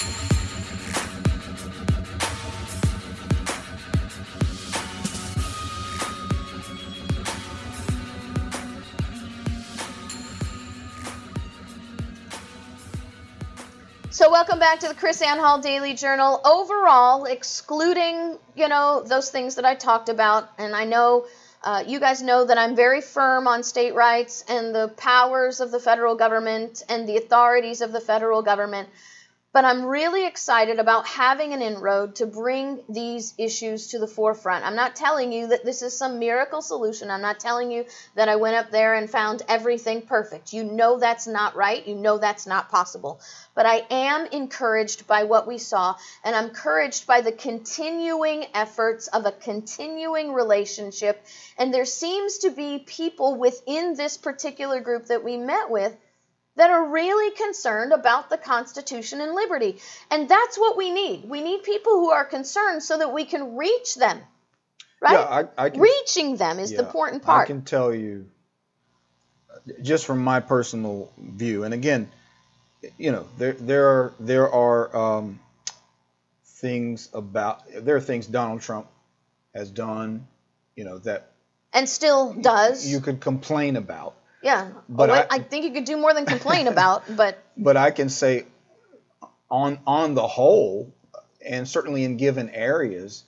Welcome 14.32 14.60
back 14.60 14.80
to 14.80 14.88
the 14.88 14.94
KrisAnne 14.94 15.39
Hall 15.39 15.60
Daily 15.60 15.94
Journal. 15.94 16.39
Overall, 16.46 17.26
excluding 17.26 18.38
you 18.56 18.70
know 18.70 19.04
those 19.06 19.30
things 19.30 19.56
that 19.56 19.65
I 19.65 19.76
talked 19.76 20.08
about, 20.08 20.50
and 20.58 20.74
I 20.74 20.86
know 20.86 21.26
uh, 21.65 21.84
you 21.86 22.00
guys 22.00 22.22
know 22.22 22.46
that 22.46 22.58
I'm 22.58 22.74
very 22.74 23.02
firm 23.02 23.46
on 23.46 23.62
state 23.62 23.94
rights 23.94 24.46
and 24.48 24.74
the 24.74 24.88
powers 24.88 25.60
of 25.60 25.70
the 25.70 25.82
federal 25.82 26.15
government 26.15 26.82
and 26.88 27.10
the 27.10 27.17
authorities 27.17 27.82
of 27.82 27.91
the 27.91 28.00
federal 28.00 28.41
government. 28.41 28.88
But 29.54 29.66
I'm 29.66 29.84
really 29.84 30.26
excited 30.26 30.80
about 30.80 31.06
having 31.06 31.52
an 31.52 31.62
inroad 31.62 32.16
to 32.16 32.26
bring 32.26 32.80
these 32.88 33.34
issues 33.38 33.88
to 33.88 34.00
the 34.00 34.08
forefront. 34.08 34.64
I'm 34.64 34.78
not 34.78 34.96
telling 34.96 35.34
you 35.34 35.48
that 35.48 35.66
this 35.66 35.82
is 35.82 35.98
some 35.98 36.20
miracle 36.20 36.62
solution. 36.62 37.12
I'm 37.12 37.22
not 37.22 37.42
telling 37.42 37.70
you 37.70 37.84
that 38.16 38.30
I 38.30 38.38
went 38.38 38.56
up 38.56 38.72
there 38.72 38.94
and 38.94 39.10
found 39.10 39.42
everything 39.50 40.04
perfect. 40.04 40.54
You 40.54 40.64
know 40.64 41.00
that's 41.00 41.28
not 41.28 41.58
right. 41.58 41.86
You 41.86 41.96
know 41.96 42.18
that's 42.18 42.48
not 42.48 42.70
possible. 42.70 43.20
But 43.54 43.66
I 43.66 43.86
am 43.90 44.26
encouraged 44.28 45.06
by 45.06 45.26
what 45.26 45.48
we 45.48 45.58
saw, 45.58 45.96
and 46.24 46.34
I'm 46.34 46.46
encouraged 46.46 47.06
by 47.06 47.20
the 47.20 47.34
continuing 47.34 48.46
efforts 48.54 49.08
of 49.08 49.26
a 49.26 49.34
continuing 49.34 50.32
relationship. 50.32 51.26
And 51.58 51.74
there 51.74 51.84
seems 51.84 52.38
to 52.40 52.52
be 52.52 52.80
people 52.80 53.36
within 53.36 53.96
this 53.96 54.16
particular 54.16 54.80
group 54.80 55.08
that 55.08 55.26
we 55.26 55.36
met 55.36 55.70
with 55.70 55.94
that 56.56 56.70
are 56.70 56.90
really 56.90 57.36
concerned 57.36 57.94
about 57.94 58.30
the 58.30 58.38
Constitution 58.38 59.22
and 59.22 59.34
liberty. 59.34 59.78
And 60.10 60.28
that's 60.28 60.58
what 60.58 60.78
we 60.78 60.92
need. 60.92 61.26
We 61.28 61.42
need 61.42 61.64
people 61.64 61.94
who 61.94 62.12
are 62.12 62.26
concerned 62.26 62.84
so 62.84 62.98
that 62.98 63.14
we 63.14 63.26
can 63.26 63.56
reach 63.56 63.96
them. 63.96 64.20
Right? 65.02 65.14
Yeah, 65.14 65.48
I, 65.58 65.66
I 65.66 65.70
can, 65.70 65.82
Reaching 65.82 66.36
them 66.36 66.60
is 66.60 66.70
the 66.70 66.76
yeah, 66.76 66.82
important 66.84 67.28
I 67.28 67.46
can 67.46 67.64
tell 67.64 67.94
you, 67.94 68.30
just 69.82 70.06
from 70.06 70.24
my 70.24 70.42
personal 70.42 71.12
view, 71.18 71.64
and 71.64 71.74
again, 71.74 72.12
you 72.98 73.12
know, 73.12 73.28
there 73.38 73.54
there 73.54 73.88
are 73.88 74.14
there 74.20 74.52
are 74.52 74.96
um, 74.96 75.40
things 76.46 77.10
about 77.14 77.64
there 77.74 77.96
are 77.96 78.02
things 78.02 78.28
Donald 78.28 78.62
Trump 78.62 78.88
has 79.56 79.72
done, 79.72 80.28
you 80.76 80.84
know, 80.84 81.00
that 81.00 81.32
and 81.74 81.90
still 81.90 82.34
does. 82.34 82.88
you 82.88 83.00
could 83.00 83.20
complain 83.20 83.76
about. 83.76 84.16
Yeah. 84.43 84.71
but 84.89 85.10
I- 85.10 85.27
I, 85.30 85.39
think 85.39 85.65
you 85.65 85.71
could 85.71 85.86
do 85.86 85.97
more 85.97 86.13
than 86.13 86.25
complain 86.25 86.67
about, 86.67 87.04
but 87.15 87.38
but 87.58 87.77
I 87.77 87.91
can 87.91 88.10
say 88.10 88.45
on 89.49 89.80
on 89.86 90.13
the 90.15 90.27
whole, 90.27 90.91
and 91.45 91.67
certainly 91.67 92.04
in 92.04 92.17
given 92.17 92.49
areas, 92.49 93.23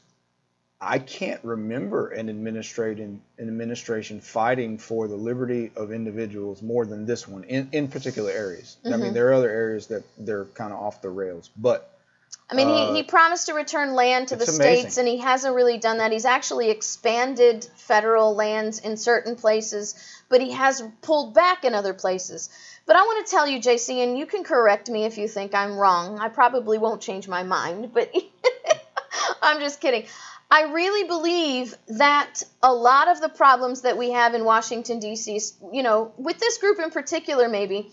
I 0.80 1.00
can't 1.00 1.44
remember 1.44 2.10
an 2.10 2.30
administration 2.30 3.22
an 3.38 3.48
administration 3.48 4.22
fighting 4.22 4.78
for 4.78 5.08
the 5.08 5.16
liberty 5.16 5.72
of 5.76 5.92
individuals 5.92 6.62
more 6.62 6.86
than 6.86 7.06
this 7.06 7.28
one 7.28 7.44
in, 7.46 7.70
in 7.72 7.88
particular 7.88 8.32
areas. 8.32 8.78
I 8.84 8.90
Mm-hmm. 8.90 9.02
mean, 9.02 9.14
there 9.14 9.30
are 9.30 9.34
other 9.34 9.50
areas 9.50 9.88
that 9.88 10.04
they're 10.18 10.46
kind 10.46 10.74
of 10.74 10.80
off 10.80 11.02
the 11.02 11.10
rails, 11.10 11.50
but 11.58 11.90
I 12.50 12.56
mean, 12.56 12.70
Uh, 12.70 12.92
he, 12.92 12.98
he 12.98 13.04
promised 13.04 13.48
to 13.48 13.54
return 13.54 13.94
land 13.94 14.28
to 14.30 14.36
the 14.36 14.44
it's 14.44 14.56
states, 14.56 14.98
and 14.98 15.08
he 15.08 15.18
hasn't 15.18 15.56
really 15.56 15.78
done 15.78 15.98
that. 15.98 16.12
He's 16.12 16.26
actually 16.26 16.70
expanded 16.70 17.66
federal 17.76 18.36
lands 18.36 18.80
in 18.80 18.98
certain 18.98 19.36
places, 19.36 19.96
but 20.30 20.42
he 20.42 20.52
has 20.52 20.84
pulled 21.02 21.34
back 21.34 21.64
in 21.64 21.74
other 21.74 21.94
places. 21.94 22.50
But 22.86 22.98
I 22.98 23.02
want 23.02 23.26
to 23.26 23.32
tell 23.32 23.48
you, 23.48 23.60
JC, 23.60 24.04
and 24.04 24.18
you 24.18 24.26
can 24.26 24.44
correct 24.44 24.90
me 24.90 25.06
if 25.06 25.18
you 25.18 25.28
think 25.28 25.56
I'm 25.56 25.78
wrong. 25.78 26.20
I 26.20 26.28
probably 26.28 26.78
won't 26.78 27.02
change 27.02 27.28
my 27.28 27.44
mind, 27.44 27.94
but 27.94 28.14
I'm 29.42 29.60
just 29.60 29.80
kidding. 29.80 30.06
I 30.52 30.64
really 30.72 31.08
believe 31.08 31.76
that 31.88 32.44
a 32.62 32.74
lot 32.74 33.08
of 33.08 33.22
the 33.22 33.30
problems 33.30 33.82
that 33.82 33.98
we 33.98 34.12
have 34.12 34.36
in 34.36 34.44
Washington, 34.44 35.00
D.C., 35.00 35.40
you 35.72 35.82
know, 35.82 36.12
with 36.18 36.38
this 36.38 36.58
group 36.60 36.78
in 36.80 36.92
particular, 36.92 37.50
maybe, 37.50 37.90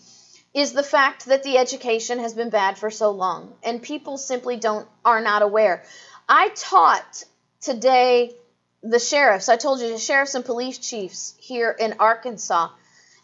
is 0.53 0.73
the 0.73 0.83
fact 0.83 1.27
that 1.27 1.43
the 1.43 1.57
education 1.57 2.19
has 2.19 2.33
been 2.33 2.49
bad 2.49 2.77
for 2.77 2.91
so 2.91 3.11
long 3.11 3.53
and 3.63 3.81
people 3.81 4.17
simply 4.17 4.57
don't 4.57 4.87
are 5.05 5.21
not 5.21 5.41
aware. 5.41 5.83
I 6.27 6.49
taught 6.49 7.23
today 7.61 8.35
the 8.83 8.99
sheriffs. 8.99 9.47
I 9.47 9.55
told 9.55 9.79
you 9.79 9.89
the 9.89 9.97
sheriffs 9.97 10.35
and 10.35 10.43
police 10.43 10.77
chiefs 10.77 11.35
here 11.39 11.71
in 11.71 11.95
Arkansas. 11.99 12.69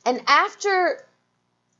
And 0.06 0.22
after 0.28 1.04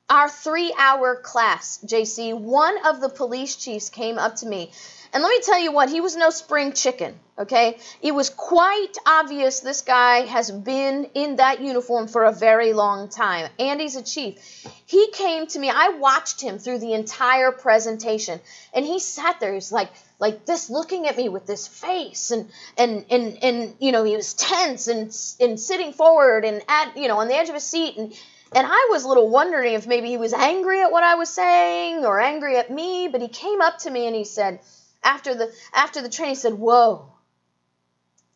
our 0.10 0.28
3-hour 0.28 1.22
class, 1.22 1.80
JC, 1.86 2.38
one 2.38 2.86
of 2.86 3.02
the 3.02 3.10
police 3.10 3.56
chiefs 3.56 3.90
came 3.90 4.18
up 4.18 4.38
to 4.38 4.46
me 4.46 4.72
And 5.14 5.24
let 5.24 5.30
me 5.30 5.42
tell 5.42 5.60
you 5.60 5.72
what, 5.72 5.90
he 5.90 6.02
was 6.02 6.16
no 6.16 6.30
spring 6.30 6.74
chicken, 6.74 7.18
okay? 7.40 7.78
It 8.02 8.14
was 8.14 8.30
quite 8.30 8.94
obvious 9.06 9.62
this 9.62 9.82
guy 9.82 10.26
has 10.26 10.52
been 10.52 11.10
in 11.14 11.38
that 11.38 11.62
uniform 11.62 12.08
for 12.08 12.26
a 12.26 12.32
very 12.32 12.74
long 12.74 13.10
time. 13.10 13.50
Andy's 13.60 13.96
a 13.96 14.04
chief. 14.04 14.38
He 14.86 15.10
came 15.12 15.48
to 15.48 15.60
me, 15.60 15.70
I 15.70 15.90
watched 15.90 16.42
him 16.42 16.60
through 16.60 16.80
the 16.80 16.94
entire 16.94 17.52
presentation, 17.52 18.40
and 18.74 18.86
he 18.86 19.00
sat 19.00 19.40
there, 19.40 19.54
he's 19.54 19.72
like, 19.72 19.90
like 20.20 20.46
this 20.46 20.70
looking 20.70 21.08
at 21.08 21.16
me 21.16 21.30
with 21.30 21.46
this 21.46 21.68
face 21.68 22.32
and 22.32 22.50
and 22.78 23.06
and 23.10 23.38
and 23.44 23.76
you 23.80 23.92
know 23.92 24.04
he 24.04 24.16
was 24.16 24.34
tense 24.34 24.88
and 24.88 25.16
and 25.40 25.60
sitting 25.60 25.94
forward 25.94 26.44
and 26.44 26.62
at 26.68 26.98
you 26.98 27.08
know 27.08 27.20
on 27.20 27.28
the 27.28 27.36
edge 27.36 27.50
of 27.50 27.54
his 27.54 27.64
seat 27.64 27.98
and 27.98 28.14
and 28.56 28.66
I 28.66 28.88
was 28.90 29.04
a 29.04 29.08
little 29.08 29.30
wondering 29.30 29.74
if 29.74 29.86
maybe 29.86 30.08
he 30.08 30.18
was 30.18 30.34
angry 30.34 30.82
at 30.82 30.92
what 30.92 31.04
I 31.04 31.16
was 31.16 31.30
saying 31.30 32.06
or 32.06 32.20
angry 32.20 32.58
at 32.58 32.72
me 32.72 33.08
but 33.08 33.22
he 33.22 33.28
came 33.28 33.62
up 33.62 33.78
to 33.80 33.92
me 33.92 34.08
and 34.08 34.16
he 34.16 34.24
said 34.24 34.60
after 35.08 35.34
the 35.34 35.52
after 35.74 36.02
the 36.02 36.10
training 36.10 36.36
said 36.36 36.54
whoa. 36.54 37.14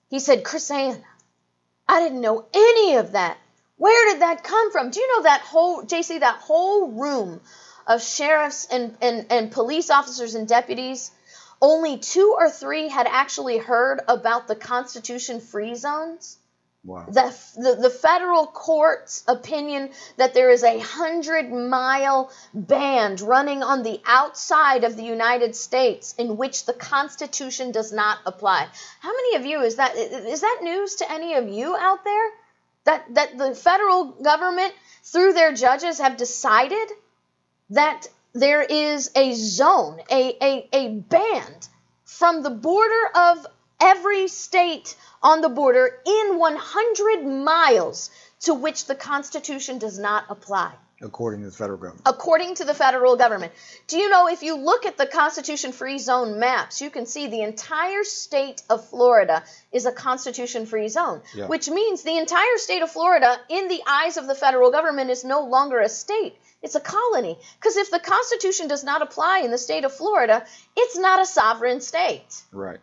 He 0.10 0.20
said 0.20 0.44
KrisAnne 0.44 1.04
I 1.88 2.00
didn't 2.00 2.22
know 2.22 2.46
any 2.54 2.96
of 2.96 3.12
that. 3.12 3.38
Where 3.78 4.12
did 4.12 4.22
that 4.22 4.44
come 4.44 4.72
from? 4.72 4.90
Do 4.90 5.00
you 5.00 5.08
know 5.16 5.24
that 5.24 5.42
whole 5.42 5.84
JC 5.84 6.20
that 6.22 6.40
whole 6.40 6.88
room 6.92 7.42
of 7.86 8.02
sheriffs 8.02 8.68
and 8.72 8.96
and, 9.02 9.26
and 9.30 9.52
police 9.52 9.90
officers 9.90 10.36
and 10.36 10.48
deputies 10.48 11.12
only 11.62 11.98
two 11.98 12.36
or 12.38 12.50
three 12.50 12.88
had 12.88 13.08
actually 13.08 13.58
heard 13.58 14.02
about 14.08 14.48
the 14.48 14.56
Constitution 14.56 15.40
free 15.40 15.76
zones. 15.76 16.38
Wow. 16.84 17.06
The, 17.08 17.36
the, 17.58 17.78
the, 17.84 17.90
federal 17.92 18.48
court's 18.48 19.24
opinion 19.28 19.92
that 20.18 20.34
there 20.34 20.50
is 20.50 20.64
a 20.64 20.80
hundred 20.80 21.52
mile 21.52 22.32
band 22.56 23.22
running 23.22 23.62
on 23.62 23.84
the 23.84 24.02
outside 24.04 24.84
of 24.84 24.98
the 24.98 25.04
United 25.04 25.56
States 25.56 26.16
in 26.18 26.38
which 26.38 26.66
the 26.66 26.74
Constitution 26.74 27.72
does 27.72 27.94
not 27.94 28.18
apply. 28.26 28.68
How 29.00 29.12
many 29.12 29.36
of 29.36 29.46
you 29.46 29.62
is 29.62 29.76
that 29.76 29.96
is 29.96 30.42
that 30.42 30.60
news 30.64 30.96
to 30.96 31.12
any 31.12 31.36
of 31.36 31.48
you 31.48 31.76
out 31.76 32.04
there? 32.04 32.30
That 32.86 33.14
that 33.14 33.38
the 33.38 33.54
federal 33.54 34.06
government 34.06 34.74
through 35.04 35.34
their 35.34 35.54
judges 35.54 36.00
have 36.00 36.18
decided 36.18 36.90
that 37.70 38.08
there 38.34 38.64
is 38.64 39.12
a 39.16 39.34
zone, 39.34 40.00
a, 40.10 40.36
a, 40.42 40.70
a 40.74 40.90
band 40.90 41.68
from 42.06 42.42
the 42.42 42.50
border 42.50 43.08
of 43.14 43.46
every 43.82 44.28
state 44.28 44.96
on 45.22 45.42
the 45.42 45.50
border 45.50 45.90
in 46.06 46.38
100 46.38 47.26
miles 47.26 48.10
to 48.42 48.54
which 48.54 48.86
the 48.86 48.96
Constitution 48.96 49.78
does 49.78 50.00
not 50.00 50.26
apply. 50.30 50.74
According 51.04 51.40
to 51.42 51.50
the 51.50 51.56
federal 51.56 51.80
government. 51.80 52.02
According 52.06 52.56
to 52.56 52.66
the 52.66 52.76
federal 52.76 53.16
government. 53.16 53.54
Do 53.88 53.98
you 53.98 54.08
know 54.10 54.28
if 54.28 54.44
you 54.44 54.56
look 54.58 54.86
at 54.86 54.98
the 54.98 55.08
Constitution 55.08 55.72
free 55.72 55.98
zone 55.98 56.40
maps, 56.40 56.80
you 56.80 56.92
can 56.92 57.08
see 57.08 57.26
the 57.28 57.42
entire 57.42 58.04
state 58.04 58.62
of 58.70 58.88
Florida 58.88 59.44
is 59.72 59.88
a 59.88 59.92
Constitution 59.92 60.68
free 60.68 60.90
zone, 60.90 61.22
Yeah. 61.34 61.48
which 61.48 61.70
means 61.70 62.04
the 62.04 62.18
entire 62.20 62.58
state 62.58 62.84
of 62.84 62.92
Florida, 62.92 63.36
in 63.50 63.68
the 63.68 63.82
eyes 63.88 64.18
of 64.18 64.28
the 64.28 64.36
federal 64.36 64.70
government, 64.70 65.10
is 65.10 65.24
no 65.24 65.42
longer 65.42 65.80
a 65.80 65.90
state. 65.90 66.36
It's 66.62 66.76
a 66.76 66.80
colony. 66.80 67.40
Because 67.60 67.78
if 67.78 67.90
the 67.90 68.00
Constitution 68.00 68.68
does 68.68 68.84
not 68.84 69.02
apply 69.02 69.40
in 69.40 69.50
the 69.50 69.58
state 69.58 69.86
of 69.86 69.94
Florida, 69.94 70.46
it's 70.78 70.98
not 71.00 71.20
a 71.20 71.26
sovereign 71.26 71.82
state. 71.82 72.44
Right. 72.52 72.80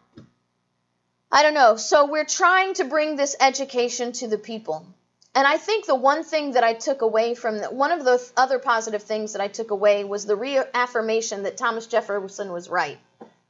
I 1.31 1.43
don't 1.43 1.53
know. 1.53 1.77
So 1.77 2.07
we're 2.07 2.25
trying 2.25 2.73
to 2.75 2.85
bring 2.85 3.17
this 3.17 3.37
education 3.39 4.13
to 4.13 4.29
the 4.29 4.39
people. 4.39 4.87
And 5.35 5.47
I 5.47 5.59
think 5.59 5.85
the 5.85 5.95
one 5.95 6.25
thing 6.25 6.53
that 6.53 6.65
I 6.65 6.73
took 6.73 7.03
away 7.03 7.35
from 7.35 7.59
that, 7.59 7.75
one 7.75 7.93
of 7.93 8.03
the 8.03 8.17
th- 8.17 8.31
other 8.35 8.59
positive 8.59 9.03
things 9.03 9.35
that 9.35 9.43
I 9.43 9.49
took 9.49 9.71
away 9.71 10.05
was 10.05 10.25
the 10.25 10.37
reaffirmation 10.37 11.43
that 11.43 11.59
Thomas 11.59 11.87
Jefferson 11.87 12.51
was 12.51 12.71
right. 12.71 12.99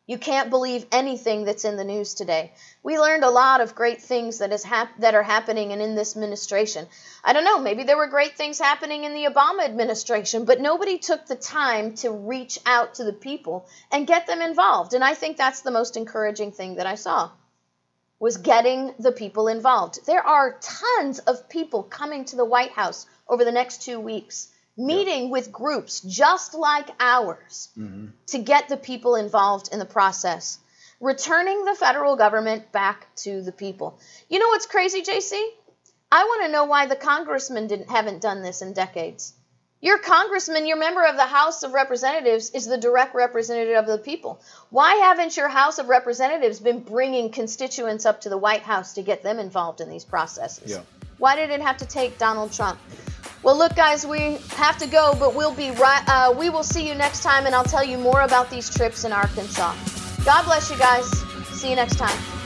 You 0.09 0.19
can't 0.19 0.51
believe 0.51 0.87
anything 0.91 1.45
that's 1.45 1.65
in 1.65 1.77
the 1.77 1.85
news 1.85 2.15
today. 2.15 2.53
We 2.83 2.99
learned 2.99 3.23
a 3.23 3.31
lot 3.31 3.61
of 3.61 3.77
great 3.77 4.03
things 4.03 4.39
that 4.39 4.53
is 4.53 4.65
hap- 4.65 4.99
that 4.99 5.15
are 5.15 5.23
happening 5.23 5.73
and 5.73 5.81
in 5.81 5.95
this 5.95 6.17
administration. 6.17 6.89
I 7.23 7.33
don't 7.33 7.45
know, 7.45 7.61
maybe 7.61 7.85
there 7.85 7.97
were 7.97 8.09
great 8.09 8.37
things 8.37 8.59
happening 8.59 9.05
in 9.05 9.15
the 9.15 9.27
Obama 9.27 9.65
administration, 9.65 10.47
but 10.47 10.61
nobody 10.61 10.99
took 10.99 11.27
the 11.27 11.37
time 11.37 11.95
to 11.97 12.11
reach 12.11 12.59
out 12.67 12.95
to 12.95 13.05
the 13.05 13.13
people 13.13 13.69
and 13.93 14.05
get 14.05 14.27
them 14.27 14.43
involved. 14.43 14.95
And 14.95 15.05
I 15.05 15.15
think 15.15 15.37
that's 15.37 15.61
the 15.61 15.71
most 15.71 15.97
encouraging 15.97 16.51
thing 16.51 16.75
that 16.75 16.87
I 16.87 16.97
saw 16.97 17.31
was 18.21 18.37
getting 18.37 18.95
the 18.99 19.13
people 19.13 19.49
involved. 19.49 20.05
There 20.07 20.27
are 20.27 20.59
tons 20.61 21.19
of 21.21 21.49
people 21.49 21.83
coming 21.83 22.25
to 22.27 22.37
the 22.37 22.45
White 22.45 22.73
House 22.73 23.07
over 23.29 23.45
the 23.45 23.53
next 23.53 23.83
2 23.83 24.01
weeks 24.01 24.49
meeting 24.79 25.29
with 25.29 25.51
groups 25.51 26.01
just 26.01 26.55
like 26.55 26.89
ours 27.01 27.69
mm-hmm. 27.77 28.07
to 28.29 28.39
get 28.39 28.69
the 28.69 28.77
people 28.77 29.17
involved 29.17 29.71
in 29.73 29.81
the 29.81 29.85
process, 29.85 30.59
returning 31.01 31.65
the 31.65 31.75
federal 31.75 32.17
government 32.17 32.71
back 32.71 33.13
to 33.17 33.43
the 33.43 33.53
people. 33.53 33.99
You 34.29 34.39
know 34.39 34.49
what's 34.49 34.67
crazy, 34.67 35.03
JC? 35.03 35.33
I 36.11 36.25
want 36.25 36.47
to 36.47 36.53
know 36.53 36.65
why 36.65 36.87
the 36.87 36.97
congressmen 36.97 37.67
didn't 37.67 37.91
haven't 37.91 38.23
done 38.23 38.43
this 38.43 38.63
in 38.63 38.73
decades. 38.73 39.35
Your 39.81 39.99
congressman, 39.99 40.67
your 40.67 40.77
member 40.77 41.05
of 41.05 41.15
the 41.15 41.23
House 41.23 41.63
of 41.63 41.73
Representatives, 41.73 42.51
is 42.51 42.67
the 42.67 42.79
direct 42.79 43.15
representative 43.15 43.77
of 43.77 43.87
the 43.87 43.99
people. 43.99 44.41
Why 44.71 44.95
haven't 44.95 45.37
your 45.37 45.49
House 45.49 45.79
of 45.79 45.89
Representatives 45.89 46.59
been 46.59 46.81
bringing 46.81 47.31
constituents 47.31 48.05
up 48.05 48.23
to 48.23 48.29
the 48.29 48.37
White 48.37 48.63
House 48.63 48.95
to 48.95 49.03
get 49.03 49.23
them 49.23 49.39
involved 49.39 49.81
in 49.81 49.89
these 49.89 50.05
processes? 50.05 50.73
Yeah. 50.73 50.81
Why 51.19 51.37
did 51.37 51.51
it 51.51 51.61
have 51.61 51.77
to 51.77 51.87
take 51.87 52.19
Donald 52.19 52.53
Trump? 52.53 52.81
Well, 53.45 53.57
look, 53.57 53.77
guys, 53.77 54.05
we 54.05 54.39
have 54.51 54.79
to 54.79 54.89
go, 54.89 55.15
but 55.19 55.35
we'll 55.37 55.55
be 55.55 55.71
right. 55.71 56.03
Uh, 56.09 56.35
we 56.37 56.51
will 56.51 56.65
see 56.65 56.87
you 56.87 56.95
next 56.97 57.23
time, 57.23 57.47
and 57.47 57.55
I'll 57.55 57.65
tell 57.65 57.85
you 57.85 57.99
more 57.99 58.23
about 58.23 58.51
these 58.51 58.69
trips 58.69 59.05
in 59.05 59.13
Arkansas. 59.13 59.77
God 60.25 60.45
bless 60.45 60.71
you 60.73 60.79
guys. 60.79 61.09
See 61.53 61.71
you 61.71 61.77
next 61.77 61.97
time. 61.97 62.38